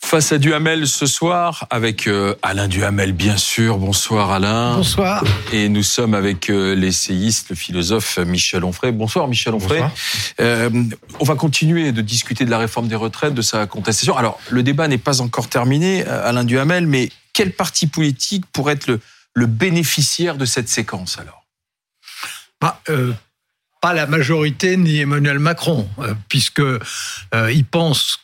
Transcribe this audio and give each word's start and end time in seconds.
Face 0.00 0.30
à 0.30 0.38
Duhamel 0.38 0.86
ce 0.86 1.06
soir 1.06 1.66
avec 1.70 2.06
euh, 2.06 2.36
Alain 2.42 2.68
Duhamel 2.68 3.12
bien 3.12 3.36
sûr. 3.36 3.78
Bonsoir 3.78 4.30
Alain. 4.30 4.76
Bonsoir. 4.76 5.24
Et 5.52 5.68
nous 5.68 5.82
sommes 5.82 6.14
avec 6.14 6.50
euh, 6.50 6.74
l'essayiste, 6.74 7.50
le 7.50 7.56
philosophe 7.56 8.18
Michel 8.18 8.64
Onfray. 8.64 8.92
Bonsoir 8.92 9.26
Michel 9.26 9.54
Onfray. 9.54 9.82
Euh, 10.40 10.70
on 11.18 11.24
va 11.24 11.34
continuer 11.34 11.90
de 11.90 12.00
discuter 12.00 12.44
de 12.44 12.50
la 12.50 12.58
réforme 12.58 12.88
des 12.88 12.94
retraites, 12.94 13.34
de 13.34 13.42
sa 13.42 13.66
contestation. 13.66 14.16
Alors 14.16 14.38
le 14.50 14.62
débat 14.62 14.86
n'est 14.86 14.98
pas 14.98 15.20
encore 15.20 15.48
terminé, 15.48 16.04
Alain 16.04 16.44
Duhamel, 16.44 16.86
mais 16.86 17.10
quel 17.32 17.52
parti 17.52 17.86
politique 17.86 18.44
pourrait 18.52 18.74
être 18.74 18.86
le, 18.86 19.00
le 19.34 19.46
bénéficiaire 19.46 20.36
de 20.36 20.44
cette 20.44 20.68
séquence 20.68 21.18
alors? 21.18 21.43
Euh, 22.88 23.12
pas 23.84 23.92
la 23.92 24.06
majorité 24.06 24.78
ni 24.78 25.00
Emmanuel 25.00 25.38
Macron, 25.38 25.86
euh, 25.98 26.14
puisque 26.30 26.60
euh, 26.60 26.80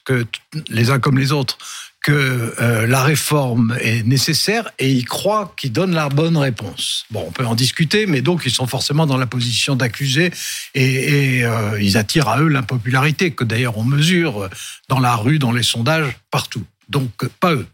que 0.07 0.27
les 0.71 0.89
uns 0.89 0.98
comme 0.98 1.19
les 1.19 1.33
autres 1.33 1.59
que 2.03 2.55
euh, 2.62 2.87
la 2.87 3.03
réforme 3.03 3.77
est 3.79 4.03
nécessaire 4.07 4.71
et 4.79 4.91
ils 4.91 5.05
croient 5.05 5.53
qu'ils 5.59 5.73
donnent 5.73 5.95
la 5.95 6.09
bonne 6.09 6.39
réponse. 6.39 7.05
Bon, 7.11 7.27
on 7.29 7.31
peut 7.31 7.45
en 7.45 7.55
discuter, 7.55 8.07
mais 8.07 8.23
donc 8.23 8.45
ils 8.47 8.51
sont 8.51 8.67
forcément 8.67 9.05
dans 9.05 9.19
la 9.19 9.27
position 9.27 9.77
d'accuser 9.77 10.31
et, 10.75 11.45
ils 11.79 11.98
attirent 11.98 12.29
à 12.29 12.41
eux 12.41 12.48
l'impopularité 12.48 13.33
que 13.33 13.45
d'ailleurs 13.45 13.77
on 13.77 13.84
mesure 13.84 14.48
dans 14.89 14.98
la 14.98 15.15
rue, 15.15 15.39
dans 15.39 15.53
les 15.53 15.62
sondages, 15.62 16.17
partout. 16.31 16.65
Donc 16.89 17.11
pas 17.39 17.53
eux. 17.53 17.67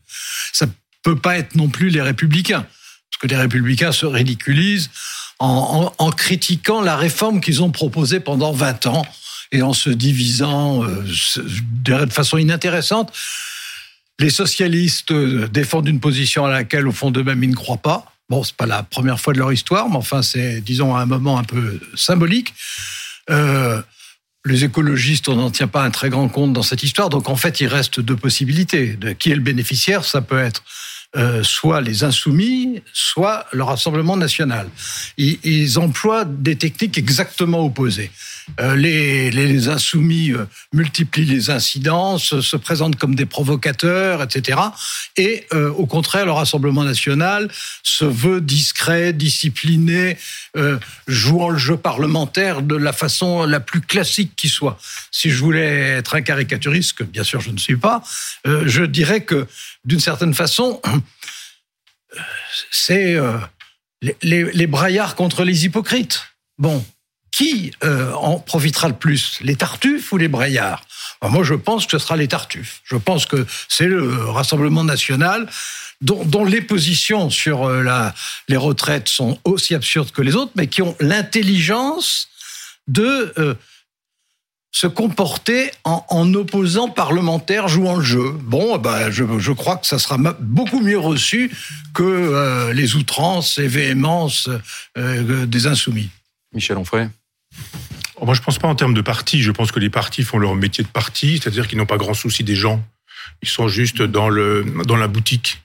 Ça 0.52 0.66
peut 1.04 1.14
pas 1.14 1.38
être 1.38 1.54
non 1.54 1.68
plus 1.68 1.90
les 1.90 2.02
républicains, 2.02 2.66
que 3.18 3.26
les 3.26 3.36
républicains 3.36 3.92
se 3.92 4.06
ridiculisent 4.06 4.90
en, 5.38 6.10
critiquant 6.16 6.80
la 6.80 6.96
réforme 6.96 7.40
qu'ils 7.40 7.62
ont 7.62 7.70
proposée 7.70 8.20
pendant 8.20 8.52
20 8.52 8.86
ans 8.86 9.06
et 9.52 9.62
en 9.62 9.72
se 9.72 9.90
divisant 9.90 10.84
euh, 10.84 11.04
de 11.84 12.06
façon 12.10 12.38
inintéressante. 12.38 13.12
Les 14.18 14.30
socialistes 14.30 15.12
euh, 15.12 15.46
défendent 15.48 15.88
une 15.88 16.00
position 16.00 16.46
à 16.46 16.50
laquelle, 16.50 16.88
au 16.88 16.92
fond 16.92 17.10
d'eux-mêmes, 17.10 17.44
ils 17.44 17.50
ne 17.50 17.54
croient 17.54 17.76
pas. 17.76 18.12
Bon, 18.28 18.42
c'est 18.42 18.56
pas 18.56 18.66
la 18.66 18.82
première 18.82 19.20
fois 19.20 19.34
de 19.34 19.38
leur 19.38 19.52
histoire, 19.52 19.88
mais 19.88 19.96
enfin, 19.96 20.22
c'est, 20.22 20.60
disons, 20.60 20.96
un 20.96 21.06
moment 21.06 21.38
un 21.38 21.44
peu 21.44 21.78
symbolique. 21.94 22.54
Euh, 23.30 23.80
les 24.46 24.64
écologistes, 24.64 25.28
on 25.28 25.36
n'en 25.36 25.50
tient 25.50 25.68
pas 25.68 25.82
un 25.82 25.90
très 25.90 26.08
grand 26.08 26.28
compte 26.28 26.52
dans 26.52 26.62
cette 26.62 26.82
histoire. 26.82 27.08
Donc, 27.08 27.28
en 27.28 27.36
fait, 27.36 27.60
il 27.60 27.66
reste 27.66 28.00
deux 28.00 28.16
possibilités. 28.16 28.98
Qui 29.18 29.32
est 29.32 29.34
le 29.34 29.40
bénéficiaire 29.40 30.04
Ça 30.04 30.22
peut 30.22 30.38
être 30.38 30.62
euh, 31.16 31.42
soit 31.42 31.80
les 31.80 32.04
insoumis, 32.04 32.82
soit 32.92 33.46
le 33.52 33.62
Rassemblement 33.62 34.16
national. 34.16 34.68
Ils, 35.16 35.38
ils 35.44 35.78
emploient 35.78 36.24
des 36.24 36.56
techniques 36.56 36.98
exactement 36.98 37.64
opposées. 37.64 38.10
Euh, 38.60 38.76
les, 38.76 39.30
les, 39.30 39.68
insoumis 39.68 40.30
euh, 40.30 40.46
multiplient 40.72 41.24
les 41.24 41.50
incidents, 41.50 42.16
se, 42.16 42.40
se, 42.40 42.56
présentent 42.56 42.96
comme 42.96 43.16
des 43.16 43.26
provocateurs, 43.26 44.22
etc. 44.22 44.60
Et 45.16 45.46
euh, 45.52 45.70
au 45.70 45.86
contraire, 45.86 46.26
le 46.26 46.32
Rassemblement 46.32 46.84
national 46.84 47.50
se 47.82 48.04
veut 48.04 48.40
discret, 48.40 49.12
discipliné, 49.12 50.16
euh, 50.56 50.78
jouant 51.08 51.50
le 51.50 51.58
jeu 51.58 51.76
parlementaire 51.76 52.62
de 52.62 52.76
la 52.76 52.92
façon 52.92 53.44
la 53.46 53.58
plus 53.58 53.80
classique 53.80 54.32
qui 54.36 54.48
soit. 54.48 54.78
Si 55.10 55.30
je 55.30 55.42
voulais 55.42 55.96
être 55.98 56.14
un 56.14 56.22
caricaturiste, 56.22 56.92
que 56.92 57.04
bien 57.04 57.24
sûr 57.24 57.40
je 57.40 57.50
ne 57.50 57.58
suis 57.58 57.76
pas, 57.76 58.02
euh, 58.46 58.62
je 58.66 58.84
dirais 58.84 59.22
que 59.24 59.46
d'une 59.84 60.00
certaine 60.00 60.34
façon, 60.34 60.80
c'est 62.70 63.16
les, 64.02 64.16
les, 64.22 64.44
les 64.52 64.66
braillards 64.66 65.16
contre 65.16 65.44
les 65.44 65.64
hypocrites. 65.64 66.22
Bon, 66.58 66.84
qui 67.36 67.70
euh, 67.84 68.12
en 68.14 68.38
profitera 68.38 68.88
le 68.88 68.94
plus 68.94 69.38
Les 69.42 69.56
Tartuffes 69.56 70.10
ou 70.10 70.16
les 70.16 70.28
Braillards? 70.28 70.82
Moi, 71.22 71.44
je 71.44 71.52
pense 71.52 71.84
que 71.84 71.92
ce 71.92 71.98
sera 71.98 72.16
les 72.16 72.28
Tartuffes. 72.28 72.80
Je 72.84 72.96
pense 72.96 73.26
que 73.26 73.46
c'est 73.68 73.88
le 73.88 74.24
Rassemblement 74.30 74.84
national 74.84 75.46
dont, 76.00 76.44
les 76.46 76.62
positions 76.62 77.28
sur 77.28 77.64
euh, 77.64 78.08
les 78.48 78.56
retraites 78.56 79.08
sont 79.08 79.38
aussi 79.44 79.74
absurdes 79.74 80.12
que 80.12 80.22
les 80.22 80.34
autres, 80.34 80.52
mais 80.56 80.66
qui 80.66 80.80
ont 80.80 80.96
l'intelligence 80.98 82.28
de 82.88 83.34
euh, 83.36 83.54
se 84.72 84.86
comporter 84.86 85.70
en, 85.84 86.32
opposant 86.32 86.88
parlementaires 86.88 87.68
jouant 87.68 87.96
le 87.96 88.04
jeu. 88.04 88.30
Bon, 88.40 88.78
ben, 88.78 89.10
je, 89.10 89.52
crois 89.52 89.76
que 89.76 89.86
ça 89.86 89.98
sera 89.98 90.16
beaucoup 90.16 90.80
mieux 90.80 90.98
reçu 90.98 91.54
que 91.92 92.72
les 92.72 92.94
outrances 92.94 93.58
et 93.58 93.68
véhémences 93.68 94.50
des 94.96 95.66
insoumis. 95.66 96.10
Michel 96.52 96.76
Onfray 96.76 97.08
moi, 98.22 98.34
je 98.34 98.40
pense 98.40 98.58
pas 98.58 98.68
en 98.68 98.74
termes 98.74 98.94
de 98.94 99.02
parti. 99.02 99.42
Je 99.42 99.50
pense 99.50 99.72
que 99.72 99.78
les 99.78 99.90
partis 99.90 100.22
font 100.22 100.38
leur 100.38 100.54
métier 100.54 100.82
de 100.82 100.88
parti, 100.88 101.38
c'est-à-dire 101.38 101.68
qu'ils 101.68 101.78
n'ont 101.78 101.86
pas 101.86 101.98
grand 101.98 102.14
souci 102.14 102.44
des 102.44 102.56
gens. 102.56 102.82
Ils 103.42 103.48
sont 103.48 103.68
juste 103.68 104.02
dans 104.02 104.28
le 104.28 104.64
dans 104.86 104.96
la 104.96 105.08
boutique 105.08 105.62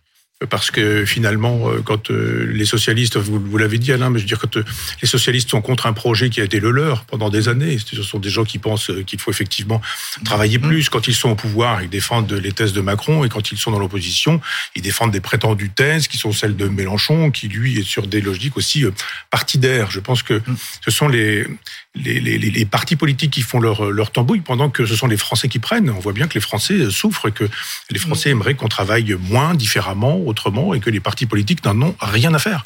parce 0.49 0.71
que 0.71 1.05
finalement, 1.05 1.69
euh, 1.69 1.81
quand 1.83 2.09
euh, 2.09 2.51
les 2.51 2.65
socialistes, 2.65 3.17
vous, 3.17 3.39
vous 3.39 3.57
l'avez 3.57 3.77
dit 3.77 3.91
Alain, 3.91 4.09
mais 4.09 4.19
je 4.19 4.23
veux 4.23 4.27
dire, 4.27 4.39
quand 4.39 4.57
euh, 4.57 4.65
les 5.01 5.07
socialistes 5.07 5.49
sont 5.49 5.61
contre 5.61 5.85
un 5.85 5.93
projet 5.93 6.29
qui 6.29 6.41
a 6.41 6.43
été 6.43 6.59
le 6.59 6.71
leur 6.71 7.05
pendant 7.05 7.29
des 7.29 7.47
années, 7.47 7.77
ce 7.77 8.01
sont 8.01 8.19
des 8.19 8.29
gens 8.29 8.43
qui 8.43 8.57
pensent 8.57 8.91
qu'il 9.05 9.19
faut 9.19 9.31
effectivement 9.31 9.81
travailler 10.25 10.57
mmh. 10.57 10.67
plus. 10.67 10.89
Quand 10.89 11.07
ils 11.07 11.13
sont 11.13 11.29
au 11.29 11.35
pouvoir, 11.35 11.83
ils 11.83 11.89
défendent 11.89 12.31
les 12.31 12.51
thèses 12.51 12.73
de 12.73 12.81
Macron, 12.81 13.23
et 13.23 13.29
quand 13.29 13.51
ils 13.51 13.57
sont 13.57 13.71
dans 13.71 13.79
l'opposition, 13.79 14.41
ils 14.75 14.81
défendent 14.81 15.11
des 15.11 15.21
prétendues 15.21 15.69
thèses 15.69 16.07
qui 16.07 16.17
sont 16.17 16.31
celles 16.31 16.55
de 16.55 16.67
Mélenchon, 16.67 17.31
qui 17.31 17.47
lui 17.47 17.79
est 17.79 17.83
sur 17.83 18.07
des 18.07 18.21
logiques 18.21 18.57
aussi 18.57 18.85
partidaires. 19.29 19.91
Je 19.91 19.99
pense 19.99 20.23
que 20.23 20.35
mmh. 20.35 20.55
ce 20.85 20.91
sont 20.91 21.07
les 21.07 21.45
les, 21.93 22.21
les, 22.21 22.37
les, 22.37 22.65
partis 22.65 22.95
politiques 22.95 23.31
qui 23.31 23.41
font 23.41 23.59
leur, 23.59 23.91
leur 23.91 24.11
tambouille 24.11 24.39
pendant 24.39 24.69
que 24.69 24.85
ce 24.85 24.95
sont 24.95 25.07
les 25.07 25.17
Français 25.17 25.49
qui 25.49 25.59
prennent. 25.59 25.89
On 25.89 25.99
voit 25.99 26.13
bien 26.13 26.27
que 26.27 26.35
les 26.35 26.39
Français 26.39 26.89
souffrent 26.89 27.27
et 27.27 27.31
que 27.33 27.43
les 27.89 27.99
Français 27.99 28.29
mmh. 28.29 28.31
aimeraient 28.31 28.53
qu'on 28.53 28.69
travaille 28.69 29.13
moins, 29.19 29.55
différemment, 29.55 30.15
autrement, 30.31 30.73
et 30.73 30.79
que 30.79 30.89
les 30.89 30.99
partis 30.99 31.25
politiques 31.25 31.63
n'en 31.65 31.79
ont 31.81 31.95
rien 32.01 32.33
à 32.33 32.39
faire. 32.39 32.63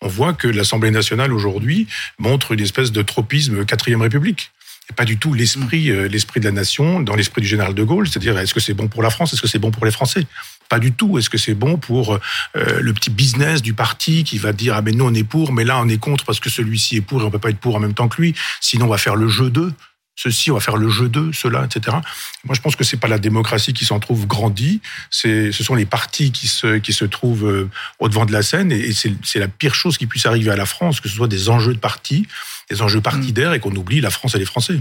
On 0.00 0.08
voit 0.08 0.32
que 0.32 0.48
l'Assemblée 0.48 0.90
nationale 0.90 1.32
aujourd'hui 1.32 1.86
montre 2.18 2.52
une 2.52 2.60
espèce 2.60 2.92
de 2.92 3.02
tropisme 3.02 3.64
quatrième 3.64 4.02
république. 4.02 4.52
Pas 4.96 5.04
du 5.04 5.18
tout 5.18 5.34
l'esprit 5.34 5.90
euh, 5.90 6.08
l'esprit 6.08 6.40
de 6.40 6.46
la 6.46 6.52
nation 6.52 7.00
dans 7.00 7.14
l'esprit 7.14 7.42
du 7.42 7.48
général 7.48 7.74
de 7.74 7.82
Gaulle, 7.82 8.08
c'est-à-dire 8.08 8.38
est-ce 8.38 8.54
que 8.54 8.60
c'est 8.60 8.72
bon 8.72 8.88
pour 8.88 9.02
la 9.02 9.10
France, 9.10 9.34
est-ce 9.34 9.42
que 9.42 9.48
c'est 9.48 9.58
bon 9.58 9.70
pour 9.70 9.84
les 9.84 9.90
Français? 9.90 10.24
Pas 10.70 10.78
du 10.78 10.92
tout. 10.92 11.18
Est-ce 11.18 11.28
que 11.28 11.38
c'est 11.38 11.54
bon 11.54 11.76
pour 11.76 12.14
euh, 12.14 12.18
le 12.80 12.92
petit 12.94 13.10
business 13.10 13.60
du 13.60 13.74
parti 13.74 14.24
qui 14.24 14.38
va 14.38 14.52
dire 14.52 14.74
ah 14.76 14.82
mais 14.82 14.92
nous 14.92 15.04
on 15.04 15.14
est 15.14 15.24
pour, 15.24 15.52
mais 15.52 15.64
là 15.64 15.78
on 15.82 15.88
est 15.88 15.98
contre 15.98 16.24
parce 16.24 16.40
que 16.40 16.48
celui-ci 16.48 16.96
est 16.96 17.00
pour 17.02 17.20
et 17.20 17.24
on 17.24 17.30
peut 17.30 17.38
pas 17.38 17.50
être 17.50 17.58
pour 17.58 17.76
en 17.76 17.80
même 17.80 17.94
temps 17.94 18.08
que 18.08 18.20
lui, 18.20 18.34
sinon 18.60 18.86
on 18.86 18.88
va 18.88 18.98
faire 18.98 19.16
le 19.16 19.28
jeu 19.28 19.50
d'eux 19.50 19.72
ceci, 20.20 20.50
on 20.50 20.54
va 20.54 20.60
faire 20.60 20.76
le 20.76 20.88
jeu 20.88 21.08
d'eux, 21.08 21.30
cela, 21.32 21.64
etc. 21.64 21.96
Moi, 22.44 22.56
je 22.56 22.60
pense 22.60 22.74
que 22.74 22.82
c'est 22.82 22.96
pas 22.96 23.06
la 23.06 23.20
démocratie 23.20 23.72
qui 23.72 23.84
s'en 23.84 24.00
trouve 24.00 24.26
grandie, 24.26 24.80
c'est, 25.10 25.52
ce 25.52 25.62
sont 25.62 25.76
les 25.76 25.86
partis 25.86 26.32
qui 26.32 26.48
se, 26.48 26.78
qui 26.78 26.92
se 26.92 27.04
trouvent 27.04 27.46
euh, 27.46 27.70
au 28.00 28.08
devant 28.08 28.26
de 28.26 28.32
la 28.32 28.42
scène, 28.42 28.72
et, 28.72 28.92
c'est, 28.92 29.38
la 29.38 29.46
pire 29.46 29.76
chose 29.76 29.96
qui 29.96 30.08
puisse 30.08 30.26
arriver 30.26 30.50
à 30.50 30.56
la 30.56 30.66
France, 30.66 31.00
que 31.00 31.08
ce 31.08 31.14
soit 31.14 31.28
des 31.28 31.48
enjeux 31.48 31.72
de 31.72 31.78
parti, 31.78 32.26
des 32.68 32.82
enjeux 32.82 33.00
partidaires, 33.00 33.52
et 33.52 33.60
qu'on 33.60 33.74
oublie 33.76 34.00
la 34.00 34.10
France 34.10 34.34
et 34.34 34.38
les 34.40 34.44
Français. 34.44 34.80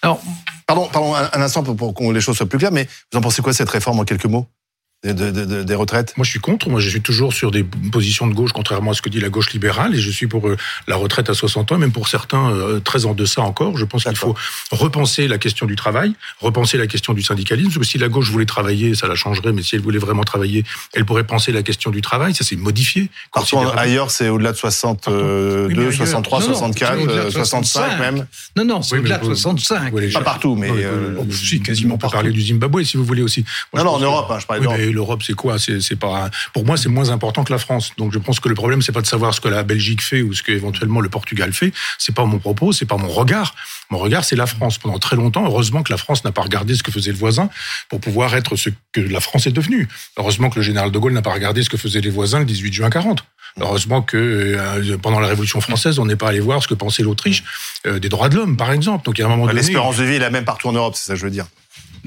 Alors, 0.00 0.22
pardon, 0.66 0.88
pardon, 0.90 1.14
un, 1.14 1.28
un 1.34 1.42
instant 1.42 1.62
pour, 1.62 1.76
pour 1.76 1.92
que 1.92 2.04
les 2.10 2.22
choses 2.22 2.38
soient 2.38 2.48
plus 2.48 2.58
claires, 2.58 2.72
mais 2.72 2.88
vous 3.12 3.18
en 3.18 3.20
pensez 3.20 3.42
quoi 3.42 3.52
cette 3.52 3.68
réforme 3.68 4.00
en 4.00 4.04
quelques 4.04 4.24
mots? 4.24 4.48
De, 5.04 5.12
de, 5.12 5.30
de, 5.30 5.62
des 5.62 5.74
retraites 5.76 6.14
Moi, 6.16 6.24
je 6.24 6.30
suis 6.30 6.40
contre. 6.40 6.68
Moi, 6.68 6.80
je 6.80 6.88
suis 6.88 7.00
toujours 7.00 7.32
sur 7.32 7.52
des 7.52 7.62
positions 7.62 8.26
de 8.26 8.34
gauche, 8.34 8.52
contrairement 8.52 8.90
à 8.90 8.94
ce 8.94 9.02
que 9.02 9.08
dit 9.08 9.20
la 9.20 9.28
gauche 9.28 9.52
libérale, 9.52 9.94
et 9.94 9.98
je 9.98 10.10
suis 10.10 10.26
pour 10.26 10.48
euh, 10.48 10.56
la 10.88 10.96
retraite 10.96 11.30
à 11.30 11.34
60 11.34 11.70
ans, 11.70 11.78
même 11.78 11.92
pour 11.92 12.08
certains 12.08 12.50
euh, 12.50 12.80
très 12.80 13.06
en 13.06 13.14
deçà 13.14 13.42
encore. 13.42 13.78
Je 13.78 13.84
pense 13.84 14.04
qu'il 14.04 14.16
faut 14.16 14.34
repenser 14.72 15.28
la 15.28 15.38
question 15.38 15.66
du 15.66 15.76
travail, 15.76 16.14
repenser 16.40 16.78
la 16.78 16.88
question 16.88 17.12
du 17.12 17.22
syndicalisme, 17.22 17.68
parce 17.68 17.78
que 17.78 17.84
si 17.84 17.98
la 17.98 18.08
gauche 18.08 18.30
voulait 18.30 18.44
travailler, 18.44 18.96
ça 18.96 19.06
la 19.06 19.14
changerait, 19.14 19.52
mais 19.52 19.62
si 19.62 19.76
elle 19.76 19.82
voulait 19.82 20.00
vraiment 20.00 20.24
travailler, 20.24 20.64
elle 20.94 21.04
pourrait 21.04 21.24
penser 21.24 21.52
la 21.52 21.62
question 21.62 21.92
du 21.92 22.00
travail. 22.00 22.34
Ça, 22.34 22.42
c'est 22.42 22.56
modifié. 22.56 23.08
Ailleurs, 23.76 24.10
c'est 24.10 24.28
au-delà 24.28 24.50
de 24.50 24.56
62, 24.56 25.68
oui, 25.68 25.94
63, 25.94 26.40
non, 26.40 26.46
64, 26.46 26.98
non, 26.98 27.30
65 27.30 28.00
même. 28.00 28.26
Non, 28.56 28.64
non, 28.64 28.82
c'est 28.82 28.96
oui, 28.96 29.02
au-delà 29.02 29.18
de 29.18 29.26
65. 29.26 29.92
Pas 30.12 30.20
partout, 30.22 30.56
mais... 30.56 30.70
Euh, 30.70 31.14
oh, 31.20 31.26
si, 31.30 31.60
quasiment 31.60 31.94
on 31.94 31.98
peut 31.98 32.08
parler 32.08 32.32
du 32.32 32.42
Zimbabwe, 32.42 32.82
si 32.82 32.96
vous 32.96 33.04
voulez 33.04 33.22
aussi. 33.22 33.44
Moi, 33.72 33.84
non, 33.84 33.92
non, 33.92 33.96
en 33.96 34.00
Europe, 34.00 34.30
hein, 34.30 34.38
je 34.40 34.46
parlais 34.46 34.66
oui, 34.66 34.87
l'Europe, 34.92 35.22
c'est 35.22 35.34
quoi? 35.34 35.58
C'est 35.58 35.96
pas 35.96 36.30
pour 36.52 36.64
moi, 36.64 36.76
c'est 36.76 36.88
moins 36.88 37.10
important 37.10 37.44
que 37.44 37.52
la 37.52 37.58
France. 37.58 37.92
Donc 37.96 38.12
je 38.12 38.18
pense 38.18 38.40
que 38.40 38.48
le 38.48 38.54
problème, 38.54 38.82
c'est 38.82 38.92
pas 38.92 39.02
de 39.02 39.06
savoir 39.06 39.34
ce 39.34 39.40
que 39.40 39.48
la 39.48 39.62
Belgique 39.62 40.02
fait 40.02 40.22
ou 40.22 40.32
ce 40.32 40.42
que 40.42 40.52
éventuellement 40.52 41.00
le 41.00 41.08
Portugal 41.08 41.52
fait. 41.52 41.72
C'est 41.98 42.14
pas 42.14 42.24
mon 42.24 42.38
propos, 42.38 42.72
c'est 42.72 42.86
pas 42.86 42.96
mon 42.96 43.08
regard. 43.08 43.54
Mon 43.90 43.98
regard, 43.98 44.24
c'est 44.24 44.36
la 44.36 44.46
France. 44.46 44.78
Pendant 44.78 44.98
très 44.98 45.16
longtemps, 45.16 45.44
heureusement 45.44 45.82
que 45.82 45.92
la 45.92 45.98
France 45.98 46.24
n'a 46.24 46.32
pas 46.32 46.42
regardé 46.42 46.74
ce 46.74 46.82
que 46.82 46.92
faisait 46.92 47.12
le 47.12 47.18
voisin 47.18 47.48
pour 47.88 48.00
pouvoir 48.00 48.34
être 48.34 48.56
ce 48.56 48.70
que 48.92 49.00
la 49.00 49.20
France 49.20 49.46
est 49.46 49.52
devenue. 49.52 49.88
Heureusement 50.16 50.50
que 50.50 50.56
le 50.56 50.62
général 50.62 50.90
de 50.90 50.98
Gaulle 50.98 51.12
n'a 51.12 51.22
pas 51.22 51.32
regardé 51.32 51.62
ce 51.62 51.70
que 51.70 51.76
faisaient 51.76 52.00
les 52.00 52.10
voisins 52.10 52.40
le 52.40 52.44
18 52.44 52.72
juin 52.72 52.90
40. 52.90 53.24
Heureusement 53.60 54.02
que 54.02 54.16
euh, 54.16 54.98
pendant 54.98 55.20
la 55.20 55.28
Révolution 55.28 55.60
française, 55.60 55.98
on 55.98 56.06
n'est 56.06 56.16
pas 56.16 56.28
allé 56.28 56.40
voir 56.40 56.62
ce 56.62 56.68
que 56.68 56.74
pensait 56.74 57.02
l'Autriche 57.02 57.42
euh, 57.86 57.98
des 57.98 58.08
droits 58.08 58.28
de 58.28 58.36
l'homme, 58.36 58.56
par 58.56 58.72
exemple. 58.72 59.04
Donc, 59.04 59.18
il 59.18 59.22
y 59.22 59.24
a 59.24 59.26
un 59.26 59.30
moment. 59.30 59.50
L'espérance 59.50 59.96
de 59.96 60.04
vie 60.04 60.14
est 60.14 60.20
la 60.20 60.30
même 60.30 60.44
partout 60.44 60.68
en 60.68 60.72
Europe, 60.72 60.94
c'est 60.96 61.06
ça 61.06 61.14
que 61.14 61.20
je 61.20 61.24
veux 61.24 61.30
dire. 61.30 61.46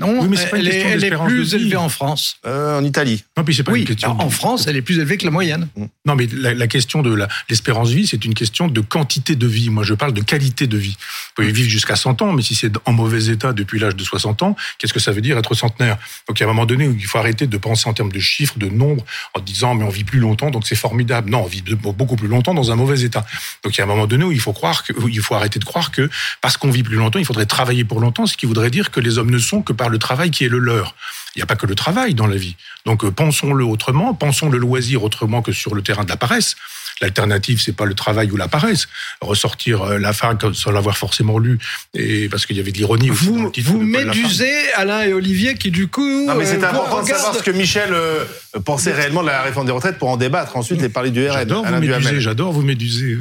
Non, 0.02 0.28
mais 0.28 0.38
elle, 0.54 0.68
est, 0.68 0.80
elle 0.80 1.04
est, 1.04 1.16
plus 1.26 1.54
élevée 1.54 1.78
en 1.78 1.90
France. 1.90 2.38
Euh, 2.46 2.80
en 2.80 2.84
Italie. 2.84 3.24
Non, 3.38 3.44
puis 3.44 3.56
c'est 3.56 3.64
pas 3.64 3.72
oui, 3.72 3.82
une 3.82 3.88
question. 3.88 4.20
En 4.20 4.30
France, 4.30 4.68
elle 4.68 4.76
est 4.76 4.82
plus 4.82 5.00
élevée 5.00 5.18
que 5.18 5.26
la 5.26 5.32
moyenne. 5.32 5.68
Mm. 5.76 5.86
Non, 6.06 6.16
mais 6.16 6.28
la, 6.34 6.54
la 6.54 6.68
question 6.68 7.02
de 7.02 7.16
l'espérance 7.50 7.90
vie, 7.90 8.08
c'est 8.08 8.24
une 8.26 8.34
question 8.34 8.68
de 8.68 8.82
quantité 8.82 9.36
de 9.36 9.48
vie. 9.48 9.70
Moi, 9.70 9.84
je 9.84 9.94
parle 9.94 10.14
de 10.14 10.22
qualité 10.22 10.68
de 10.68 10.78
vie. 10.78 10.98
Vous 10.98 11.34
pouvez 11.36 11.52
vivre 11.52 11.70
jusqu'à 11.70 11.96
100 11.96 12.22
ans, 12.22 12.34
mais 12.34 12.42
si 12.42 12.56
c'est 12.56 12.72
en 12.86 12.94
mauvais 12.94 13.26
état 13.28 13.54
depuis 13.54 13.80
l'âge 13.80 13.96
de 13.96 14.04
60 14.04 14.44
ans, 14.44 14.56
qu'est-ce 14.78 14.94
que 14.94 15.00
ça 15.00 15.12
veut 15.12 15.22
dire 15.22 15.38
être 15.38 15.54
centenaire? 15.54 15.98
Donc, 16.28 16.40
il 16.40 16.44
y 16.44 16.46
a 16.46 16.50
un 16.50 16.54
moment 16.54 16.66
donné 16.66 16.88
où 16.88 16.94
il 16.94 17.06
faut 17.06 17.18
arrêter 17.18 17.48
de 17.48 17.58
penser 17.58 17.88
en 17.88 17.94
termes 17.94 18.12
de 18.12 18.20
chiffres, 18.20 18.58
de 18.58 18.68
nombres, 18.68 19.06
en 19.34 19.40
disant 19.40 19.76
mais 19.76 19.84
on 19.84 19.90
vit 19.90 20.04
plus 20.04 20.20
longtemps, 20.20 20.50
donc 20.50 20.66
c'est 20.68 20.76
formidable. 20.76 21.30
Non, 21.30 21.44
on 21.44 21.48
vit 21.48 21.64
beaucoup 21.64 22.16
plus 22.16 22.28
longtemps 22.28 22.54
dans 22.54 22.72
un 22.72 22.76
mauvais 22.76 23.02
état. 23.02 23.26
Donc, 23.64 23.76
il 23.76 23.78
y 23.78 23.82
a 23.82 23.84
un 23.84 23.88
moment 23.88 24.08
donné 24.08 24.24
où 24.24 24.32
il 24.32 24.40
faut 24.40 24.54
croire 24.54 24.84
que, 24.84 24.94
il 25.10 25.22
faut 25.22 25.36
arrêter 25.36 25.60
de 25.60 25.66
croire 25.66 25.92
que 25.92 26.10
parce 26.42 26.58
qu'on 26.58 26.72
vit 26.72 26.84
plus 26.84 26.96
longtemps, 26.96 27.20
il 27.20 27.26
faudrait 27.26 27.46
travailler 27.46 27.84
pour 27.84 28.00
longtemps, 28.00 28.26
ce 28.26 28.36
qui 28.36 28.46
voudrait 28.46 28.72
dire 28.72 28.90
que 28.90 29.00
les 29.00 29.18
hommes 29.18 29.30
ne 29.30 29.40
sont 29.40 29.62
que 29.62 29.74
par 29.74 29.91
le 29.92 30.00
travail 30.00 30.32
qui 30.32 30.46
est 30.46 30.50
le 30.50 30.60
leur. 30.60 30.96
Il 31.36 31.40
n'y 31.40 31.44
a 31.44 31.46
pas 31.46 31.56
que 31.56 31.66
le 31.66 31.76
travail 31.76 32.14
dans 32.14 32.28
la 32.28 32.36
vie. 32.36 32.56
Donc, 32.86 33.04
euh, 33.04 33.12
pensons-le 33.12 33.64
autrement, 33.64 34.14
pensons 34.14 34.50
le 34.50 34.58
loisir 34.58 35.04
autrement 35.04 35.42
que 35.42 35.52
sur 35.52 35.76
le 35.76 35.82
terrain 35.82 36.04
de 36.04 36.10
la 36.10 36.18
paresse. 36.18 36.56
L'alternative, 37.02 37.60
c'est 37.60 37.76
pas 37.76 37.86
le 37.86 37.96
travail 37.96 38.30
ou 38.32 38.38
la 38.38 38.48
paresse. 38.48 38.88
Ressortir 39.22 39.82
euh, 39.82 39.98
la 39.98 40.14
fin 40.14 40.38
sans 40.54 40.72
l'avoir 40.72 40.98
forcément 40.98 41.40
lu, 41.40 41.58
et 41.96 42.30
parce 42.30 42.46
qu'il 42.46 42.58
y 42.58 42.60
avait 42.60 42.72
de 42.72 42.78
l'ironie. 42.78 43.10
Vous, 43.10 43.52
vous 43.64 43.82
médusez 43.82 44.72
Alain 44.76 45.02
et 45.02 45.14
Olivier 45.14 45.56
qui 45.56 45.72
du 45.72 45.88
coup. 45.88 46.28
Non, 46.28 46.36
mais 46.36 46.46
c'est 46.46 46.64
euh, 46.64 46.70
important 46.70 47.02
de 47.02 47.08
savoir 47.08 47.36
ce 47.36 47.42
que 47.42 47.52
Michel 47.52 47.90
euh, 47.92 48.26
pensait 48.64 48.94
réellement 48.94 49.24
de 49.24 49.28
la 49.28 49.42
réforme 49.42 49.66
des 49.66 49.72
retraites 49.72 49.98
pour 49.98 50.10
en 50.10 50.18
débattre. 50.18 50.58
Ensuite, 50.58 50.80
les 50.80 50.90
parler 50.90 51.10
du 51.10 51.28
RN. 51.28 51.34
J'adore 51.34 51.66
vous 51.66 51.80
méduser. 51.80 52.22
J'adore 52.22 52.52
vous 52.52 52.62
méduser. 52.64 53.18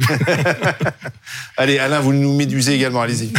Allez, 1.57 1.79
Alain, 1.79 1.99
vous 1.99 2.13
nous 2.13 2.35
médusez 2.35 2.75
également. 2.75 3.01
Allez-y. 3.01 3.31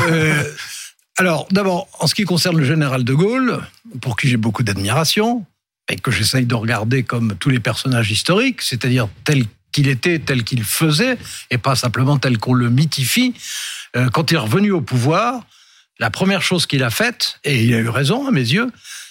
Alors, 1.19 1.47
d'abord, 1.51 1.89
en 2.01 2.07
ce 2.07 2.15
qui 2.15 2.25
concerne 2.25 2.57
le 2.57 2.65
général 2.65 3.05
de 3.05 3.13
Gaulle, 3.13 3.61
pour 4.01 4.17
qui 4.17 4.29
j'ai 4.29 4.39
beaucoup 4.39 4.63
d'admiration, 4.63 5.45
et 5.91 5.97
que 5.97 6.11
j'essaye 6.11 6.47
de 6.47 6.55
regarder 6.55 7.03
comme 7.03 7.37
tous 7.39 7.51
les 7.51 7.61
personnages 7.61 8.11
historiques, 8.11 8.63
c'est-à-dire 8.63 9.09
tel 9.25 9.45
qu'il 9.73 9.89
était 9.89 10.19
tel 10.19 10.45
qu'il 10.45 10.65
faisait, 10.65 11.19
et 11.51 11.59
pas 11.59 11.77
simplement 11.77 12.19
tel 12.19 12.39
qu'on 12.39 12.55
le 12.55 12.71
mythifie. 12.71 13.35
Euh, 13.97 14.09
quand 14.09 14.31
il 14.31 14.35
est 14.35 14.39
revenu 14.39 14.73
au 14.73 14.81
pouvoir, 14.81 15.45
la 15.99 16.11
première 16.11 16.43
chose 16.43 16.67
qu'il 16.67 16.83
a 16.83 16.91
faite, 16.91 17.41
et 17.45 17.63
il 17.63 17.75
a 17.75 17.79
eu 17.79 17.89
raison 17.89 18.27
à 18.27 18.31
mes 18.31 18.41
yeux, 18.41 18.71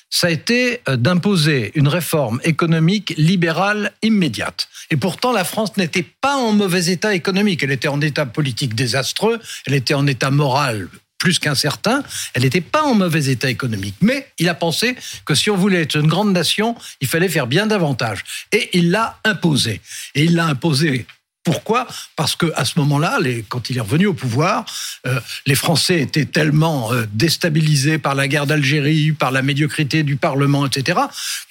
ça 0.10 0.28
a 0.28 0.30
été 0.30 0.82
euh, 0.90 0.98
d'imposer 0.98 1.72
une 1.76 1.88
réforme 1.88 2.42
économique 2.44 3.14
libérale 3.18 3.92
immédiate. 4.02 4.70
Et 4.90 4.98
pourtant, 4.98 5.32
la 5.32 5.44
France 5.44 5.78
n'était 5.78 6.06
pas 6.22 6.36
en 6.36 6.52
mauvais 6.52 6.88
état 6.88 7.14
économique. 7.14 7.64
Elle 7.64 7.72
était 7.72 7.88
en 7.88 8.02
état 8.02 8.26
politique 8.26 8.76
désastreux, 8.76 9.40
elle 9.66 9.74
était 9.74 9.94
en 9.94 10.06
état 10.08 10.32
moral 10.32 10.90
plus 11.22 11.38
qu'incertain. 11.38 12.04
Elle 12.34 12.42
n'était 12.42 12.62
pas 12.62 12.82
en 12.82 12.96
mauvais 12.96 13.26
état 13.26 13.50
économique. 13.50 13.96
Mais 14.02 14.28
il 14.40 14.50
a 14.50 14.56
pensé 14.56 14.96
que 15.24 15.36
si 15.36 15.52
on 15.52 15.56
voulait 15.56 15.84
être 15.84 15.96
une 15.96 16.08
grande 16.08 16.34
nation, 16.34 16.76
il 17.00 17.08
fallait 17.08 17.30
faire 17.30 17.46
bien 17.46 17.68
davantage. 17.68 18.24
Et 18.52 18.72
il 18.74 18.90
l'a 18.90 19.20
imposé. 19.24 19.82
Et 20.16 20.24
il 20.24 20.36
l'a 20.36 20.48
imposé 20.48 21.06
pourquoi? 21.44 21.88
Parce 22.16 22.36
que 22.36 22.52
à 22.56 22.66
ce 22.66 22.78
moment-là, 22.80 23.18
quand 23.50 23.72
il 23.72 23.78
est 23.78 23.82
revenu 23.82 24.06
au 24.06 24.14
pouvoir, 24.14 24.64
euh, 25.08 25.20
les 25.48 25.56
Français 25.56 26.00
étaient 26.00 26.26
tellement 26.26 26.94
euh, 26.94 27.06
déstabilisés 27.14 27.98
par 27.98 28.14
la 28.14 28.28
guerre 28.28 28.46
d'Algérie, 28.46 29.12
par 29.12 29.32
la 29.32 29.42
médiocrité 29.42 30.04
du 30.04 30.18
Parlement, 30.18 30.68
etc., 30.68 31.00